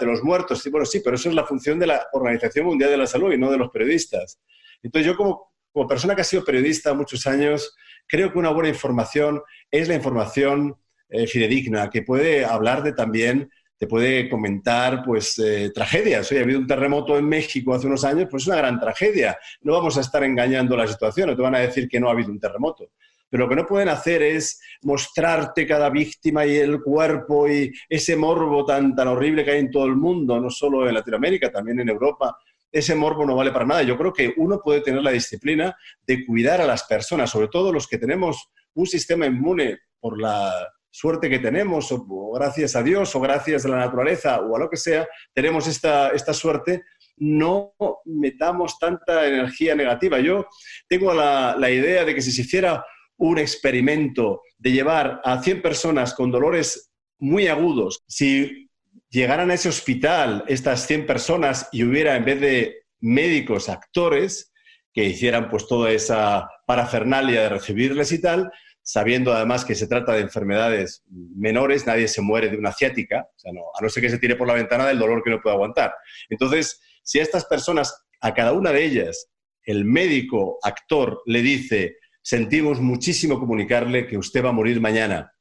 los 0.00 0.22
muertos. 0.22 0.62
Sí, 0.62 0.70
bueno, 0.70 0.86
sí, 0.86 1.00
pero 1.02 1.16
eso 1.16 1.28
es 1.28 1.34
la 1.34 1.44
función 1.44 1.78
de 1.78 1.86
la 1.88 2.06
Organización 2.12 2.66
Mundial 2.66 2.90
de 2.90 2.96
la 2.96 3.06
Salud 3.06 3.32
y 3.32 3.38
no 3.38 3.50
de 3.50 3.58
los 3.58 3.70
periodistas. 3.70 4.40
Entonces 4.82 5.06
yo 5.06 5.16
como, 5.16 5.52
como 5.72 5.88
persona 5.88 6.14
que 6.14 6.20
ha 6.20 6.24
sido 6.24 6.44
periodista 6.44 6.94
muchos 6.94 7.26
años, 7.26 7.74
creo 8.06 8.32
que 8.32 8.38
una 8.38 8.50
buena 8.50 8.68
información 8.68 9.42
es 9.70 9.88
la 9.88 9.94
información 9.94 10.76
eh, 11.08 11.26
fidedigna, 11.26 11.90
que 11.90 12.02
puede 12.02 12.44
hablar 12.44 12.82
de 12.82 12.92
también 12.92 13.50
te 13.82 13.88
puede 13.88 14.28
comentar 14.28 15.02
pues 15.04 15.36
eh, 15.40 15.72
tragedias. 15.74 16.30
Ha 16.30 16.38
habido 16.38 16.60
un 16.60 16.68
terremoto 16.68 17.18
en 17.18 17.28
México 17.28 17.74
hace 17.74 17.88
unos 17.88 18.04
años, 18.04 18.28
pues 18.30 18.44
es 18.44 18.46
una 18.46 18.58
gran 18.58 18.78
tragedia. 18.78 19.36
No 19.62 19.72
vamos 19.72 19.98
a 19.98 20.02
estar 20.02 20.22
engañando 20.22 20.76
la 20.76 20.86
situación, 20.86 21.30
no 21.30 21.34
te 21.34 21.42
van 21.42 21.56
a 21.56 21.58
decir 21.58 21.88
que 21.88 21.98
no 21.98 22.06
ha 22.06 22.12
habido 22.12 22.30
un 22.30 22.38
terremoto 22.38 22.92
pero 23.28 23.44
lo 23.44 23.48
que 23.48 23.56
no 23.56 23.66
pueden 23.66 23.88
hacer 23.88 24.22
es 24.22 24.60
mostrarte 24.82 25.66
cada 25.66 25.88
víctima 25.88 26.46
y 26.46 26.58
el 26.58 26.80
cuerpo 26.80 27.48
y 27.48 27.72
ese 27.88 28.14
morbo 28.14 28.64
tan, 28.64 28.94
tan 28.94 29.08
horrible 29.08 29.42
que 29.42 29.52
hay 29.52 29.60
en 29.60 29.70
todo 29.70 29.86
el 29.86 29.96
mundo, 29.96 30.38
no 30.38 30.50
solo 30.50 30.86
en 30.86 30.94
Latinoamérica, 30.94 31.50
también 31.50 31.80
en 31.80 31.88
Europa. 31.88 32.36
Ese 32.70 32.94
morbo 32.94 33.24
no 33.24 33.34
vale 33.34 33.50
para 33.50 33.64
nada. 33.64 33.82
Yo 33.82 33.96
creo 33.96 34.12
que 34.12 34.34
uno 34.36 34.60
puede 34.62 34.82
tener 34.82 35.02
la 35.02 35.12
disciplina 35.12 35.74
de 36.06 36.24
cuidar 36.26 36.60
a 36.60 36.66
las 36.66 36.84
personas, 36.84 37.30
sobre 37.30 37.48
todo 37.48 37.72
los 37.72 37.88
que 37.88 37.98
tenemos 37.98 38.50
un 38.74 38.86
sistema 38.86 39.26
inmune 39.26 39.78
por 39.98 40.20
la 40.20 40.52
suerte 40.92 41.28
que 41.28 41.38
tenemos, 41.40 41.90
o, 41.90 42.32
gracias 42.32 42.76
a 42.76 42.82
Dios, 42.82 43.14
o 43.16 43.20
gracias 43.20 43.64
a 43.64 43.68
la 43.68 43.78
naturaleza, 43.78 44.40
o 44.40 44.54
a 44.54 44.58
lo 44.60 44.70
que 44.70 44.76
sea, 44.76 45.08
tenemos 45.34 45.66
esta, 45.66 46.10
esta 46.10 46.32
suerte, 46.32 46.84
no 47.16 47.74
metamos 48.04 48.78
tanta 48.78 49.26
energía 49.26 49.74
negativa. 49.74 50.20
Yo 50.20 50.46
tengo 50.88 51.12
la, 51.12 51.56
la 51.58 51.70
idea 51.70 52.04
de 52.04 52.14
que 52.14 52.22
si 52.22 52.30
se 52.30 52.42
hiciera 52.42 52.84
un 53.16 53.38
experimento 53.38 54.42
de 54.58 54.72
llevar 54.72 55.20
a 55.24 55.42
100 55.42 55.62
personas 55.62 56.14
con 56.14 56.30
dolores 56.30 56.92
muy 57.18 57.46
agudos, 57.46 58.02
si 58.06 58.68
llegaran 59.10 59.50
a 59.50 59.54
ese 59.54 59.68
hospital 59.68 60.44
estas 60.48 60.86
100 60.86 61.06
personas 61.06 61.68
y 61.72 61.84
hubiera 61.84 62.16
en 62.16 62.24
vez 62.24 62.40
de 62.40 62.82
médicos 63.00 63.68
actores 63.68 64.52
que 64.92 65.04
hicieran 65.04 65.48
pues 65.48 65.66
toda 65.66 65.90
esa 65.90 66.48
parafernalia 66.66 67.42
de 67.42 67.48
recibirles 67.48 68.12
y 68.12 68.20
tal, 68.20 68.50
sabiendo 68.82 69.32
además 69.32 69.64
que 69.64 69.74
se 69.74 69.86
trata 69.86 70.12
de 70.12 70.22
enfermedades 70.22 71.02
menores, 71.08 71.86
nadie 71.86 72.08
se 72.08 72.20
muere 72.20 72.48
de 72.48 72.56
una 72.56 72.72
ciática, 72.72 73.28
a 73.44 73.82
no 73.82 73.88
ser 73.88 74.02
que 74.02 74.10
se 74.10 74.18
tire 74.18 74.36
por 74.36 74.48
la 74.48 74.54
ventana 74.54 74.86
del 74.86 74.98
dolor 74.98 75.22
que 75.22 75.30
no 75.30 75.40
puede 75.40 75.54
aguantar. 75.54 75.94
Entonces, 76.28 76.80
si 77.02 77.20
a 77.20 77.22
estas 77.22 77.44
personas, 77.44 78.04
a 78.20 78.34
cada 78.34 78.52
una 78.52 78.72
de 78.72 78.84
ellas, 78.84 79.28
el 79.64 79.84
médico 79.84 80.58
actor 80.62 81.22
le 81.26 81.42
dice, 81.42 81.96
sentimos 82.22 82.80
muchísimo 82.80 83.38
comunicarle 83.38 84.06
que 84.06 84.18
usted 84.18 84.44
va 84.44 84.50
a 84.50 84.52
morir 84.52 84.80
mañana. 84.80 85.32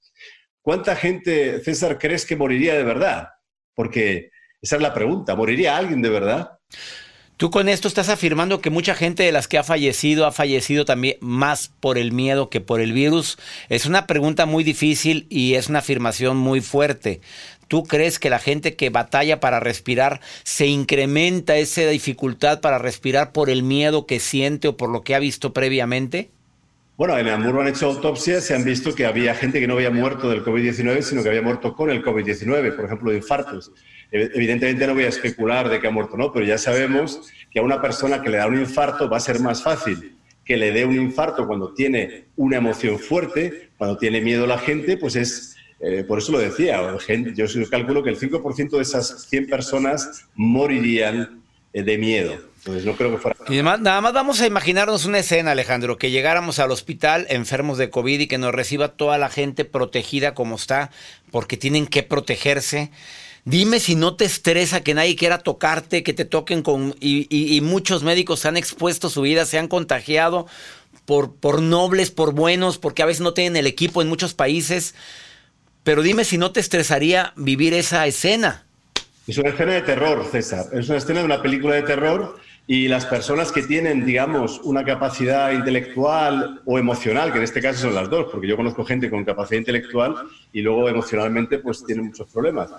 ¿Cuánta 0.62 0.96
gente, 0.96 1.60
César, 1.62 1.98
crees 1.98 2.26
que 2.26 2.36
moriría 2.36 2.76
de 2.76 2.84
verdad? 2.84 3.30
Porque 3.74 4.30
esa 4.62 4.76
es 4.76 4.82
la 4.82 4.94
pregunta, 4.94 5.36
¿moriría 5.36 5.76
alguien 5.76 6.02
de 6.02 6.10
verdad? 6.10 6.52
Tú 7.42 7.50
con 7.50 7.70
esto 7.70 7.88
estás 7.88 8.10
afirmando 8.10 8.62
que 8.62 8.70
mucha 8.70 8.94
gente 8.94 9.24
de 9.24 9.32
las 9.32 9.48
que 9.48 9.58
ha 9.58 9.64
fallecido 9.64 10.28
ha 10.28 10.32
fallecido 10.32 10.86
también 10.86 11.18
más 11.22 11.72
por 11.80 11.98
el 11.98 12.12
miedo 12.12 12.52
que 12.52 12.62
por 12.62 12.80
el 12.80 12.94
virus. 12.94 13.40
Es 13.68 13.88
una 13.88 14.06
pregunta 14.06 14.46
muy 14.46 14.64
difícil 14.64 15.26
y 15.28 15.56
es 15.56 15.68
una 15.68 15.80
afirmación 15.80 16.38
muy 16.38 16.62
fuerte. 16.62 17.20
¿Tú 17.68 17.82
crees 17.82 18.20
que 18.20 18.30
la 18.30 18.38
gente 18.38 18.76
que 18.76 18.92
batalla 18.92 19.40
para 19.40 19.60
respirar 19.60 20.22
se 20.44 20.68
incrementa 20.68 21.58
esa 21.58 21.82
dificultad 21.88 22.62
para 22.62 22.78
respirar 22.78 23.32
por 23.32 23.50
el 23.50 23.64
miedo 23.64 24.06
que 24.06 24.20
siente 24.20 24.68
o 24.68 24.78
por 24.78 24.92
lo 24.92 25.02
que 25.02 25.16
ha 25.16 25.20
visto 25.20 25.52
previamente? 25.52 26.30
Bueno, 26.96 27.18
en 27.18 27.28
Hamburgo 27.28 27.62
han 27.62 27.70
hecho 27.70 27.88
autopsias 27.88 28.48
y 28.52 28.54
han 28.54 28.64
visto 28.64 28.94
que 28.94 29.08
había 29.08 29.34
gente 29.34 29.60
que 29.60 29.66
no 29.66 29.74
había 29.74 29.90
muerto 29.90 30.30
del 30.30 30.46
COVID-19, 30.46 31.02
sino 31.02 31.24
que 31.24 31.30
había 31.30 31.42
muerto 31.42 31.76
con 31.76 31.90
el 31.90 32.04
COVID-19, 32.04 32.76
por 32.76 32.86
ejemplo, 32.86 33.10
de 33.10 33.18
infartos. 33.18 33.72
Evidentemente 34.12 34.86
no 34.86 34.94
voy 34.94 35.06
a 35.06 35.10
especular 35.10 35.70
de 35.70 35.80
que 35.80 35.88
ha 35.88 35.92
muerto, 35.92 36.18
¿no? 36.18 36.34
Pero 36.34 36.46
ya 36.46 36.58
sabemos 36.58 37.32
que 37.50 37.60
a 37.60 37.64
una 37.64 37.82
persona 37.82 38.22
que 38.22 38.30
le 38.30 38.38
da 38.38 38.48
un 38.48 38.60
infarto 38.60 39.10
va 39.10 39.18
a 39.18 39.22
ser 39.22 39.40
más 39.40 39.64
fácil 39.64 40.18
que 40.46 40.58
le 40.58 40.72
dé 40.72 40.86
un 40.86 40.96
infarto 40.96 41.48
cuando 41.48 41.74
tiene 41.74 42.26
una 42.36 42.58
emoción 42.58 43.00
fuerte, 43.00 43.70
cuando 43.78 43.98
tiene 43.98 44.22
miedo 44.22 44.48
la 44.48 44.58
gente, 44.58 44.98
pues 44.98 45.16
es, 45.16 45.56
eh, 45.80 46.04
por 46.04 46.20
eso 46.20 46.32
lo 46.32 46.40
decía, 46.40 46.82
yo 47.36 47.46
calculo 47.70 48.04
que 48.04 48.10
el 48.10 48.20
5% 48.20 48.70
de 48.72 48.82
esas 48.82 49.28
100 49.30 49.48
personas 49.48 50.26
morirían 50.36 51.42
eh, 51.74 51.84
de 51.84 51.98
miedo. 51.98 52.34
Entonces 52.58 52.86
no 52.86 52.96
creo 52.96 53.12
que 53.12 53.18
fuera. 53.18 53.38
Y 53.50 53.62
nada 53.64 54.02
más 54.02 54.14
vamos 54.14 54.42
a 54.42 54.46
imaginarnos 54.46 55.06
una 55.06 55.20
escena, 55.20 55.52
Alejandro, 55.52 55.98
que 55.98 56.12
llegáramos 56.12 56.60
al 56.60 56.72
hospital 56.72 57.26
enfermos 57.30 57.78
de 57.78 57.90
COVID 57.90 58.20
y 58.20 58.28
que 58.28 58.38
nos 58.38 58.54
reciba 58.54 58.90
toda 58.90 59.18
la 59.18 59.30
gente 59.30 59.66
protegida 59.66 60.36
como 60.36 60.58
está, 60.58 60.92
porque 61.32 61.58
tienen 61.58 61.88
que 61.88 62.04
protegerse. 62.04 62.92
Dime 63.44 63.80
si 63.80 63.96
no 63.96 64.16
te 64.16 64.26
estresa 64.26 64.82
que 64.82 64.94
nadie 64.94 65.16
quiera 65.16 65.40
tocarte, 65.40 66.04
que 66.04 66.14
te 66.14 66.26
toquen 66.26 66.62
con... 66.62 66.96
Y, 67.00 67.60
muchos 67.64 68.04
médicos 68.04 68.42
se 68.42 68.48
han 68.48 68.58
expuesto 68.58 69.10
su 69.10 69.22
vida, 69.22 69.46
se 69.46 69.58
han 69.58 69.68
contagiado 69.68 70.48
por, 71.06 71.34
por 71.34 71.62
nobles, 71.62 72.12
por 72.12 72.34
buenos, 72.34 72.78
porque 72.78 73.02
a 73.02 73.08
veces 73.08 73.22
no 73.22 73.34
tienen 73.34 73.56
el 73.58 73.68
equipo 73.68 74.02
en 74.02 74.10
muchos 74.10 74.34
países. 74.34 74.94
Pero 75.84 76.04
dime 76.04 76.24
si 76.24 76.38
no 76.38 76.52
te 76.52 76.60
estresaría 76.60 77.34
vivir 77.36 77.74
esa 77.74 78.06
escena. 78.06 78.66
Es 79.28 79.38
una 79.38 79.50
escena 79.50 79.74
de 79.74 79.82
terror, 79.82 80.26
César. 80.32 80.68
Es 80.74 80.90
una 80.90 81.00
escena 81.00 81.20
de 81.20 81.26
una 81.26 81.42
película 81.42 81.76
de 81.76 81.84
terror 81.84 82.40
y 82.68 82.88
las 82.88 83.06
personas 83.06 83.52
que 83.52 83.64
tienen, 83.64 84.06
digamos, 84.06 84.62
una 84.64 84.86
capacidad 84.86 85.52
intelectual 85.52 86.62
o 86.66 86.78
emocional, 86.78 87.32
que 87.32 87.40
en 87.40 87.44
este 87.44 87.62
caso 87.62 87.82
son 87.82 87.96
las 87.96 88.10
dos, 88.10 88.28
porque 88.32 88.48
yo 88.48 88.56
conozco 88.56 88.86
gente 88.86 89.10
con 89.10 89.26
capacidad 89.26 89.60
intelectual 89.60 90.16
y 90.54 90.62
luego 90.62 90.88
emocionalmente 90.88 91.60
pues 91.60 91.84
tiene 91.84 92.04
muchos 92.04 92.28
problemas. 92.32 92.72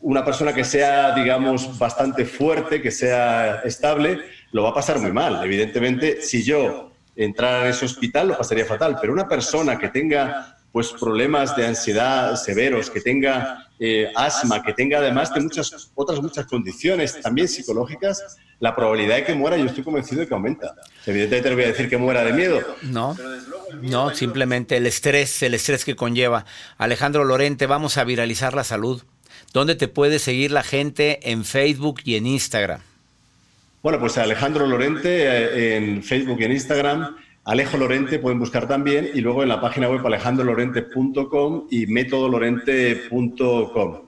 Una 0.00 0.24
persona 0.24 0.52
que 0.52 0.64
sea, 0.64 1.14
digamos, 1.14 1.78
bastante 1.78 2.24
fuerte, 2.24 2.80
que 2.80 2.90
sea 2.90 3.56
estable, 3.64 4.20
lo 4.52 4.62
va 4.62 4.70
a 4.70 4.74
pasar 4.74 4.98
muy 4.98 5.12
mal. 5.12 5.44
Evidentemente, 5.44 6.22
si 6.22 6.42
yo 6.42 6.92
entrara 7.16 7.64
en 7.64 7.70
ese 7.70 7.84
hospital, 7.84 8.28
lo 8.28 8.38
pasaría 8.38 8.64
fatal, 8.64 8.96
pero 9.00 9.12
una 9.12 9.28
persona 9.28 9.78
que 9.78 9.88
tenga 9.88 10.56
pues 10.72 10.92
problemas 10.92 11.56
de 11.56 11.66
ansiedad 11.66 12.36
severos, 12.36 12.90
que 12.90 13.00
tenga 13.00 13.68
eh, 13.80 14.12
asma, 14.14 14.62
que 14.62 14.72
tenga 14.72 14.98
además 14.98 15.32
de 15.32 15.40
muchas 15.40 15.90
otras 15.94 16.20
muchas 16.20 16.46
condiciones 16.46 17.20
también 17.20 17.48
psicológicas, 17.48 18.36
la 18.60 18.76
probabilidad 18.76 19.16
de 19.16 19.24
que 19.24 19.34
muera 19.34 19.56
yo 19.56 19.64
estoy 19.64 19.82
convencido 19.82 20.20
de 20.20 20.28
que 20.28 20.34
aumenta. 20.34 20.74
Evidentemente 21.06 21.50
no 21.50 21.56
voy 21.56 21.64
a 21.64 21.68
decir 21.68 21.88
que 21.88 21.96
muera 21.96 22.22
de 22.22 22.32
miedo. 22.32 22.60
No, 22.82 23.16
no, 23.82 24.14
simplemente 24.14 24.76
el 24.76 24.86
estrés, 24.86 25.42
el 25.42 25.54
estrés 25.54 25.84
que 25.84 25.96
conlleva. 25.96 26.44
Alejandro 26.76 27.24
Lorente, 27.24 27.66
vamos 27.66 27.96
a 27.96 28.04
viralizar 28.04 28.54
la 28.54 28.64
salud. 28.64 29.02
¿Dónde 29.52 29.74
te 29.74 29.88
puede 29.88 30.18
seguir 30.18 30.50
la 30.50 30.62
gente 30.62 31.30
en 31.30 31.44
Facebook 31.44 32.00
y 32.04 32.16
en 32.16 32.26
Instagram? 32.26 32.80
Bueno, 33.82 34.00
pues 34.00 34.16
Alejandro 34.18 34.66
Lorente 34.66 35.24
eh, 35.24 35.76
en 35.76 36.02
Facebook 36.02 36.38
y 36.40 36.44
en 36.44 36.52
Instagram. 36.52 37.16
Alejo 37.44 37.78
Lorente 37.78 38.18
pueden 38.18 38.38
buscar 38.38 38.68
también 38.68 39.08
y 39.14 39.22
luego 39.22 39.42
en 39.42 39.48
la 39.48 39.58
página 39.60 39.88
web 39.88 40.06
alejandrolorente.com 40.06 41.68
y 41.70 41.86
métodolorente.com. 41.86 44.00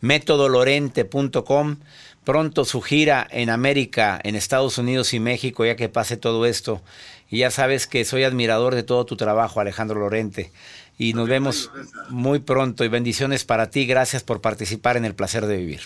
Métodolorente.com 0.00 1.76
pronto 2.24 2.64
su 2.64 2.80
gira 2.80 3.26
en 3.30 3.50
América, 3.50 4.18
en 4.24 4.34
Estados 4.34 4.78
Unidos 4.78 5.14
y 5.14 5.20
México, 5.20 5.64
ya 5.64 5.76
que 5.76 5.88
pase 5.88 6.16
todo 6.16 6.46
esto. 6.46 6.82
Y 7.30 7.38
ya 7.38 7.50
sabes 7.50 7.86
que 7.86 8.04
soy 8.04 8.24
admirador 8.24 8.74
de 8.74 8.82
todo 8.82 9.06
tu 9.06 9.16
trabajo, 9.16 9.60
Alejandro 9.60 10.00
Lorente. 10.00 10.50
Y 10.96 11.12
nos 11.12 11.28
vemos 11.28 11.70
muy 12.08 12.38
pronto 12.38 12.84
y 12.84 12.88
bendiciones 12.88 13.44
para 13.44 13.70
ti. 13.70 13.86
Gracias 13.86 14.22
por 14.22 14.40
participar 14.40 14.96
en 14.96 15.04
el 15.04 15.14
placer 15.14 15.46
de 15.46 15.56
vivir. 15.56 15.80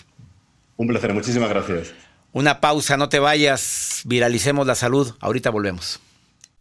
Un 0.77 0.87
placer, 0.87 1.13
muchísimas 1.13 1.49
gracias. 1.49 1.93
Una 2.31 2.61
pausa, 2.61 2.95
no 2.95 3.09
te 3.09 3.19
vayas, 3.19 4.03
viralicemos 4.05 4.67
la 4.67 4.75
salud. 4.75 5.15
Ahorita 5.19 5.49
volvemos. 5.49 5.99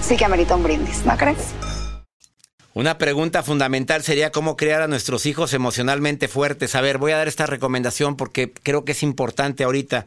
sí 0.00 0.16
que 0.16 0.24
amerita 0.24 0.56
un 0.56 0.62
brindis, 0.62 1.04
¿no 1.04 1.16
crees? 1.16 1.54
Una 2.72 2.98
pregunta 2.98 3.42
fundamental 3.42 4.02
sería 4.02 4.30
cómo 4.30 4.56
crear 4.56 4.80
a 4.80 4.88
nuestros 4.88 5.26
hijos 5.26 5.52
emocionalmente 5.54 6.28
fuertes. 6.28 6.74
A 6.76 6.80
ver, 6.80 6.98
voy 6.98 7.12
a 7.12 7.16
dar 7.16 7.26
esta 7.26 7.46
recomendación 7.46 8.16
porque 8.16 8.52
creo 8.52 8.84
que 8.84 8.92
es 8.92 9.02
importante 9.02 9.64
ahorita. 9.64 10.06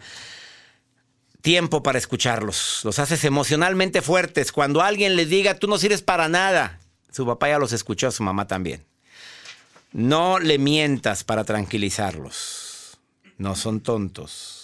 Tiempo 1.42 1.84
para 1.84 1.98
escucharlos. 1.98 2.80
Los 2.86 3.00
haces 3.00 3.26
emocionalmente 3.26 4.02
fuertes. 4.02 4.54
Cuando 4.54 4.82
alguien 4.82 5.18
les 5.18 5.28
diga, 5.28 5.56
tú 5.56 5.68
no 5.68 5.78
sirves 5.78 6.02
para 6.02 6.30
nada. 6.30 6.80
Su 7.12 7.26
papá 7.26 7.50
ya 7.50 7.60
los 7.60 7.74
escuchó, 7.74 8.12
su 8.12 8.24
mamá 8.24 8.48
también. 8.48 8.86
No 9.92 10.40
le 10.40 10.58
mientas 10.58 11.26
para 11.26 11.44
tranquilizarlos. 11.44 12.98
No 13.38 13.58
son 13.58 13.82
tontos. 13.82 14.63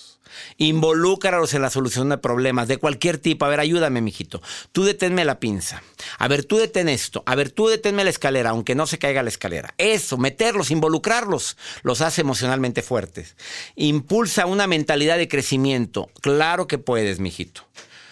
Involúcralos 0.58 1.54
en 1.54 1.62
la 1.62 1.70
solución 1.70 2.10
de 2.10 2.18
problemas 2.18 2.68
de 2.68 2.78
cualquier 2.78 3.18
tipo. 3.18 3.46
A 3.46 3.50
ver, 3.50 3.60
ayúdame, 3.60 4.02
mijito. 4.02 4.42
Tú 4.72 4.84
deténme 4.84 5.26
la 5.26 5.40
pinza. 5.40 5.84
A 6.18 6.28
ver, 6.28 6.46
tú 6.46 6.58
detén 6.58 6.90
esto. 6.90 7.24
A 7.26 7.36
ver, 7.36 7.52
tú 7.52 7.68
deténme 7.68 8.04
la 8.04 8.10
escalera, 8.10 8.52
aunque 8.52 8.76
no 8.76 8.88
se 8.88 9.00
caiga 9.00 9.24
la 9.24 9.30
escalera. 9.30 9.74
Eso, 9.78 10.18
meterlos, 10.18 10.72
involucrarlos, 10.72 11.58
los 11.84 12.02
hace 12.02 12.22
emocionalmente 12.22 12.82
fuertes. 12.82 13.36
Impulsa 13.76 14.46
una 14.46 14.68
mentalidad 14.68 15.18
de 15.18 15.28
crecimiento. 15.28 16.10
Claro 16.22 16.68
que 16.68 16.78
puedes, 16.78 17.20
mijito. 17.20 17.68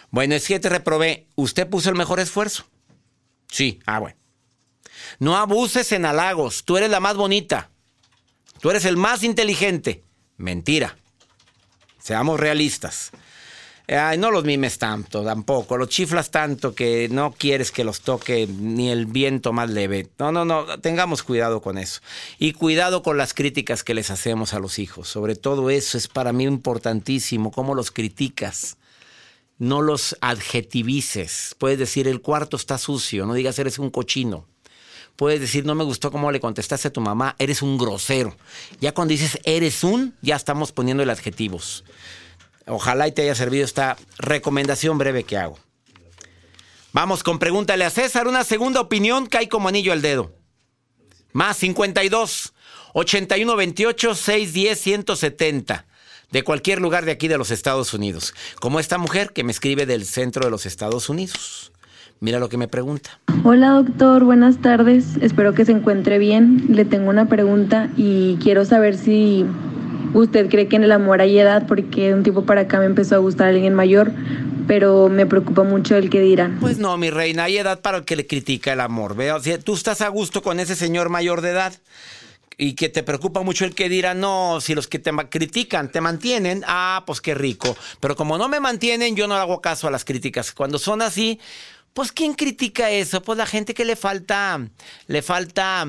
Bueno, 0.09 0.35
es 0.35 0.47
que 0.47 0.59
te 0.59 0.69
reprobé. 0.69 1.27
¿Usted 1.35 1.67
puso 1.67 1.89
el 1.89 1.95
mejor 1.95 2.19
esfuerzo? 2.19 2.65
Sí, 3.49 3.79
ah, 3.85 3.99
bueno. 3.99 4.17
No 5.19 5.37
abuses 5.37 5.91
en 5.91 6.05
halagos. 6.05 6.63
Tú 6.63 6.77
eres 6.77 6.89
la 6.89 6.99
más 6.99 7.15
bonita. 7.15 7.69
Tú 8.61 8.69
eres 8.69 8.85
el 8.85 8.97
más 8.97 9.23
inteligente. 9.23 10.03
Mentira. 10.37 10.97
Seamos 12.07 12.39
realistas. 12.39 13.11
Ay, 13.85 14.17
no 14.17 14.31
los 14.31 14.45
mimes 14.45 14.77
tanto, 14.77 15.25
tampoco. 15.25 15.75
Los 15.75 15.89
chiflas 15.89 16.31
tanto 16.31 16.73
que 16.73 17.09
no 17.09 17.33
quieres 17.33 17.69
que 17.69 17.83
los 17.83 17.99
toque 17.99 18.47
ni 18.47 18.89
el 18.89 19.07
viento 19.07 19.51
más 19.51 19.69
leve. 19.69 20.07
No, 20.17 20.31
no, 20.31 20.45
no. 20.45 20.79
Tengamos 20.79 21.21
cuidado 21.21 21.61
con 21.61 21.77
eso. 21.77 21.99
Y 22.39 22.53
cuidado 22.53 23.03
con 23.03 23.17
las 23.17 23.33
críticas 23.33 23.83
que 23.83 23.93
les 23.93 24.09
hacemos 24.09 24.53
a 24.53 24.59
los 24.59 24.79
hijos. 24.79 25.09
Sobre 25.09 25.35
todo 25.35 25.69
eso 25.69 25.97
es 25.97 26.07
para 26.07 26.31
mí 26.31 26.45
importantísimo. 26.45 27.51
Cómo 27.51 27.75
los 27.75 27.91
criticas. 27.91 28.77
No 29.57 29.81
los 29.81 30.15
adjetivices. 30.21 31.57
Puedes 31.57 31.77
decir, 31.77 32.07
el 32.07 32.21
cuarto 32.21 32.55
está 32.55 32.77
sucio. 32.77 33.25
No 33.25 33.33
digas, 33.33 33.59
eres 33.59 33.79
un 33.79 33.89
cochino. 33.89 34.45
Puedes 35.17 35.41
decir, 35.41 35.65
no 35.65 35.73
me 35.73 35.83
gustó 35.83 36.11
cómo 36.11 36.31
le 36.31 36.39
contestaste 36.39 36.87
a 36.87 36.93
tu 36.93 37.01
mamá, 37.01 37.35
eres 37.39 37.63
un 37.63 37.77
grosero. 37.77 38.37
Ya 38.79 38.93
cuando 38.93 39.11
dices 39.11 39.39
eres 39.43 39.83
un, 39.83 40.15
ya 40.21 40.35
estamos 40.35 40.71
poniendo 40.71 41.01
el 41.01 41.09
adjetivos. 41.09 41.83
Ojalá 42.67 43.07
y 43.07 43.11
te 43.11 43.23
haya 43.23 43.33
servido 43.33 43.65
esta 43.65 43.97
recomendación 44.19 44.99
breve 44.99 45.23
que 45.23 45.37
hago. 45.37 45.57
Vamos 46.93 47.23
con 47.23 47.39
pregúntale 47.39 47.83
a 47.83 47.89
César, 47.89 48.27
una 48.27 48.43
segunda 48.43 48.79
opinión 48.79 49.25
cae 49.25 49.49
como 49.49 49.67
anillo 49.67 49.91
al 49.91 50.03
dedo. 50.03 50.33
Más 51.33 51.57
52 51.57 52.53
81 52.93 53.55
28 53.55 54.15
610 54.15 54.79
170 54.79 55.85
de 56.29 56.43
cualquier 56.43 56.79
lugar 56.79 57.05
de 57.05 57.11
aquí 57.11 57.27
de 57.27 57.37
los 57.39 57.49
Estados 57.49 57.93
Unidos. 57.93 58.35
Como 58.59 58.79
esta 58.79 58.99
mujer 58.99 59.33
que 59.33 59.43
me 59.43 59.51
escribe 59.51 59.87
del 59.87 60.05
centro 60.05 60.45
de 60.45 60.51
los 60.51 60.67
Estados 60.67 61.09
Unidos. 61.09 61.71
Mira 62.19 62.39
lo 62.39 62.49
que 62.49 62.57
me 62.57 62.67
pregunta. 62.67 63.19
Hola 63.43 63.69
doctor, 63.69 64.23
buenas 64.23 64.57
tardes. 64.61 65.17
Espero 65.21 65.53
que 65.53 65.65
se 65.65 65.71
encuentre 65.71 66.17
bien. 66.17 66.65
Le 66.69 66.83
tengo 66.83 67.09
una 67.09 67.29
pregunta 67.29 67.89
y 67.95 68.37
quiero 68.37 68.65
saber 68.65 68.97
si 68.97 69.45
usted 70.13 70.49
cree 70.49 70.67
que 70.67 70.77
en 70.77 70.83
el 70.83 70.91
amor 70.91 71.21
hay 71.21 71.37
edad, 71.37 71.67
porque 71.67 72.07
de 72.07 72.13
un 72.15 72.23
tiempo 72.23 72.45
para 72.45 72.61
acá 72.61 72.79
me 72.79 72.85
empezó 72.85 73.15
a 73.15 73.19
gustar 73.19 73.49
alguien 73.49 73.73
mayor, 73.75 74.11
pero 74.67 75.09
me 75.09 75.25
preocupa 75.25 75.63
mucho 75.63 75.95
el 75.95 76.09
que 76.09 76.19
dirán. 76.21 76.57
Pues 76.59 76.79
no, 76.79 76.97
mi 76.97 77.09
reina, 77.09 77.43
hay 77.43 77.57
edad 77.57 77.81
para 77.81 77.99
el 77.99 78.05
que 78.05 78.15
le 78.15 78.25
critica 78.25 78.73
el 78.73 78.81
amor. 78.81 79.15
Veo, 79.15 79.39
si 79.39 79.55
tú 79.59 79.75
estás 79.75 80.01
a 80.01 80.07
gusto 80.07 80.41
con 80.41 80.59
ese 80.59 80.75
señor 80.75 81.09
mayor 81.09 81.41
de 81.41 81.51
edad 81.51 81.73
y 82.57 82.73
que 82.73 82.89
te 82.89 83.03
preocupa 83.03 83.43
mucho 83.43 83.65
el 83.65 83.75
que 83.75 83.89
dirá, 83.89 84.15
no, 84.15 84.59
si 84.59 84.73
los 84.73 84.87
que 84.87 84.97
te 84.97 85.11
critican 85.29 85.91
te 85.91 86.01
mantienen, 86.01 86.63
ah, 86.67 87.03
pues 87.05 87.21
qué 87.21 87.35
rico. 87.35 87.77
Pero 87.99 88.15
como 88.15 88.39
no 88.39 88.49
me 88.49 88.59
mantienen, 88.59 89.15
yo 89.15 89.27
no 89.27 89.35
hago 89.35 89.61
caso 89.61 89.87
a 89.87 89.91
las 89.91 90.03
críticas. 90.03 90.51
Cuando 90.51 90.79
son 90.79 91.03
así, 91.03 91.39
pues 91.97 92.11
¿quién 92.11 92.35
critica 92.35 92.91
eso? 92.91 93.23
Pues 93.23 93.39
la 93.39 93.47
gente 93.47 93.73
que 93.73 93.83
le 93.83 93.95
falta, 93.95 94.69
le 95.07 95.23
falta, 95.23 95.83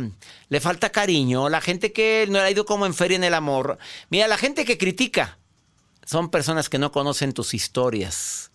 le 0.49 0.59
falta 0.59 0.89
cariño, 0.89 1.51
la 1.51 1.61
gente 1.61 1.93
que 1.93 2.25
no 2.31 2.39
le 2.39 2.45
ha 2.45 2.51
ido 2.51 2.65
como 2.65 2.87
en 2.87 2.95
feria 2.95 3.17
en 3.17 3.25
el 3.25 3.35
amor. 3.35 3.77
Mira, 4.09 4.27
la 4.27 4.39
gente 4.39 4.65
que 4.65 4.79
critica 4.79 5.37
son 6.07 6.31
personas 6.31 6.71
que 6.71 6.79
no 6.79 6.93
conocen 6.93 7.35
tus 7.35 7.53
historias, 7.53 8.53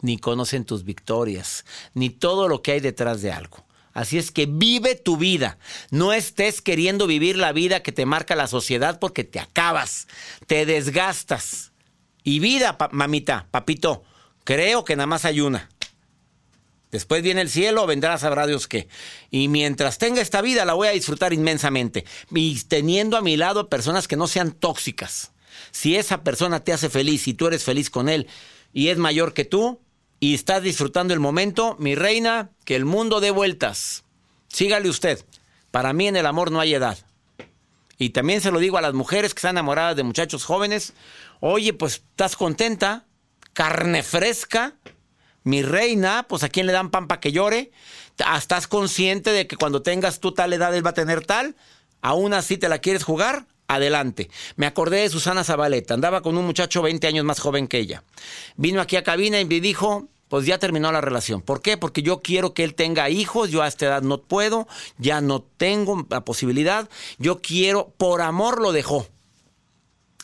ni 0.00 0.16
conocen 0.16 0.64
tus 0.64 0.84
victorias, 0.84 1.66
ni 1.92 2.08
todo 2.08 2.48
lo 2.48 2.62
que 2.62 2.72
hay 2.72 2.80
detrás 2.80 3.20
de 3.20 3.32
algo. 3.32 3.66
Así 3.92 4.16
es 4.16 4.30
que 4.30 4.46
vive 4.46 4.94
tu 4.94 5.18
vida. 5.18 5.58
No 5.90 6.14
estés 6.14 6.62
queriendo 6.62 7.06
vivir 7.06 7.36
la 7.36 7.52
vida 7.52 7.82
que 7.82 7.92
te 7.92 8.06
marca 8.06 8.34
la 8.34 8.46
sociedad 8.46 8.98
porque 8.98 9.24
te 9.24 9.40
acabas, 9.40 10.08
te 10.46 10.64
desgastas. 10.64 11.72
Y 12.22 12.38
vida, 12.38 12.78
mamita, 12.92 13.46
papito, 13.50 14.04
creo 14.44 14.86
que 14.86 14.96
nada 14.96 15.06
más 15.06 15.26
hay 15.26 15.42
una. 15.42 15.68
Después 16.94 17.24
viene 17.24 17.40
el 17.40 17.50
cielo, 17.50 17.88
vendrá 17.88 18.18
sabrá 18.18 18.46
Dios 18.46 18.68
qué. 18.68 18.86
Y 19.28 19.48
mientras 19.48 19.98
tenga 19.98 20.20
esta 20.20 20.40
vida 20.42 20.64
la 20.64 20.74
voy 20.74 20.86
a 20.86 20.92
disfrutar 20.92 21.32
inmensamente. 21.32 22.04
Y 22.30 22.62
teniendo 22.68 23.16
a 23.16 23.20
mi 23.20 23.36
lado 23.36 23.68
personas 23.68 24.06
que 24.06 24.14
no 24.14 24.28
sean 24.28 24.52
tóxicas. 24.52 25.32
Si 25.72 25.96
esa 25.96 26.22
persona 26.22 26.62
te 26.62 26.72
hace 26.72 26.88
feliz 26.88 27.26
y 27.26 27.34
tú 27.34 27.48
eres 27.48 27.64
feliz 27.64 27.90
con 27.90 28.08
él 28.08 28.28
y 28.72 28.90
es 28.90 28.98
mayor 28.98 29.34
que 29.34 29.44
tú 29.44 29.80
y 30.20 30.34
estás 30.34 30.62
disfrutando 30.62 31.12
el 31.12 31.18
momento, 31.18 31.74
mi 31.80 31.96
reina, 31.96 32.52
que 32.64 32.76
el 32.76 32.84
mundo 32.84 33.18
dé 33.18 33.32
vueltas. 33.32 34.04
Sígale 34.46 34.88
usted. 34.88 35.24
Para 35.72 35.92
mí 35.94 36.06
en 36.06 36.14
el 36.14 36.26
amor 36.26 36.52
no 36.52 36.60
hay 36.60 36.74
edad. 36.74 36.96
Y 37.98 38.10
también 38.10 38.40
se 38.40 38.52
lo 38.52 38.60
digo 38.60 38.78
a 38.78 38.82
las 38.82 38.94
mujeres 38.94 39.34
que 39.34 39.38
están 39.38 39.56
enamoradas 39.56 39.96
de 39.96 40.04
muchachos 40.04 40.44
jóvenes. 40.44 40.92
Oye, 41.40 41.72
pues 41.72 41.94
estás 41.94 42.36
contenta, 42.36 43.04
carne 43.52 44.04
fresca, 44.04 44.76
mi 45.44 45.62
reina, 45.62 46.26
pues 46.28 46.42
a 46.42 46.48
quién 46.48 46.66
le 46.66 46.72
dan 46.72 46.90
pan 46.90 47.06
para 47.06 47.20
que 47.20 47.30
llore. 47.30 47.70
Ah, 48.24 48.38
¿Estás 48.38 48.66
consciente 48.66 49.30
de 49.30 49.46
que 49.46 49.56
cuando 49.56 49.82
tengas 49.82 50.18
tú 50.18 50.32
tal 50.32 50.52
edad 50.52 50.74
él 50.74 50.84
va 50.84 50.90
a 50.90 50.94
tener 50.94 51.24
tal? 51.24 51.54
¿Aún 52.00 52.34
así 52.34 52.56
te 52.56 52.68
la 52.68 52.78
quieres 52.78 53.04
jugar? 53.04 53.46
Adelante. 53.68 54.30
Me 54.56 54.66
acordé 54.66 55.00
de 55.00 55.08
Susana 55.10 55.44
Zabaleta. 55.44 55.94
Andaba 55.94 56.22
con 56.22 56.36
un 56.36 56.46
muchacho 56.46 56.82
20 56.82 57.06
años 57.06 57.24
más 57.24 57.40
joven 57.40 57.68
que 57.68 57.78
ella. 57.78 58.04
Vino 58.56 58.80
aquí 58.80 58.96
a 58.96 59.04
cabina 59.04 59.40
y 59.40 59.44
me 59.44 59.60
dijo, 59.60 60.08
pues 60.28 60.46
ya 60.46 60.58
terminó 60.58 60.90
la 60.92 61.00
relación. 61.00 61.42
¿Por 61.42 61.60
qué? 61.60 61.76
Porque 61.76 62.02
yo 62.02 62.20
quiero 62.20 62.54
que 62.54 62.64
él 62.64 62.74
tenga 62.74 63.10
hijos. 63.10 63.50
Yo 63.50 63.62
a 63.62 63.68
esta 63.68 63.86
edad 63.86 64.02
no 64.02 64.22
puedo. 64.22 64.66
Ya 64.98 65.20
no 65.20 65.42
tengo 65.42 66.06
la 66.10 66.24
posibilidad. 66.24 66.88
Yo 67.18 67.40
quiero, 67.40 67.92
por 67.96 68.22
amor 68.22 68.60
lo 68.60 68.72
dejó. 68.72 69.06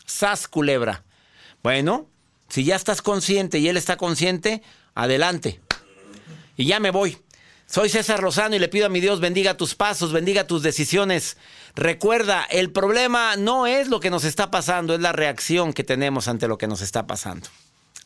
Sas 0.05 0.47
culebra. 0.47 1.03
Bueno, 1.63 2.07
si 2.49 2.63
ya 2.63 2.75
estás 2.75 3.01
consciente 3.01 3.59
y 3.59 3.67
él 3.69 3.77
está 3.77 3.97
consciente, 3.97 4.61
adelante. 5.03 5.61
Y 6.57 6.65
ya 6.65 6.79
me 6.79 6.91
voy. 6.91 7.17
Soy 7.65 7.87
César 7.87 8.21
Lozano 8.21 8.55
y 8.55 8.59
le 8.59 8.67
pido 8.67 8.85
a 8.85 8.89
mi 8.89 8.99
Dios 8.99 9.21
bendiga 9.21 9.55
tus 9.55 9.75
pasos, 9.75 10.11
bendiga 10.11 10.45
tus 10.45 10.61
decisiones. 10.61 11.37
Recuerda, 11.73 12.43
el 12.49 12.71
problema 12.71 13.37
no 13.37 13.65
es 13.65 13.87
lo 13.87 14.01
que 14.01 14.09
nos 14.09 14.25
está 14.25 14.51
pasando, 14.51 14.93
es 14.93 14.99
la 14.99 15.13
reacción 15.13 15.71
que 15.71 15.85
tenemos 15.85 16.27
ante 16.27 16.49
lo 16.49 16.57
que 16.57 16.67
nos 16.67 16.81
está 16.81 17.07
pasando. 17.07 17.47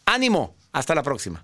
Ánimo, 0.06 0.56
hasta 0.72 0.94
la 0.94 1.02
próxima. 1.02 1.44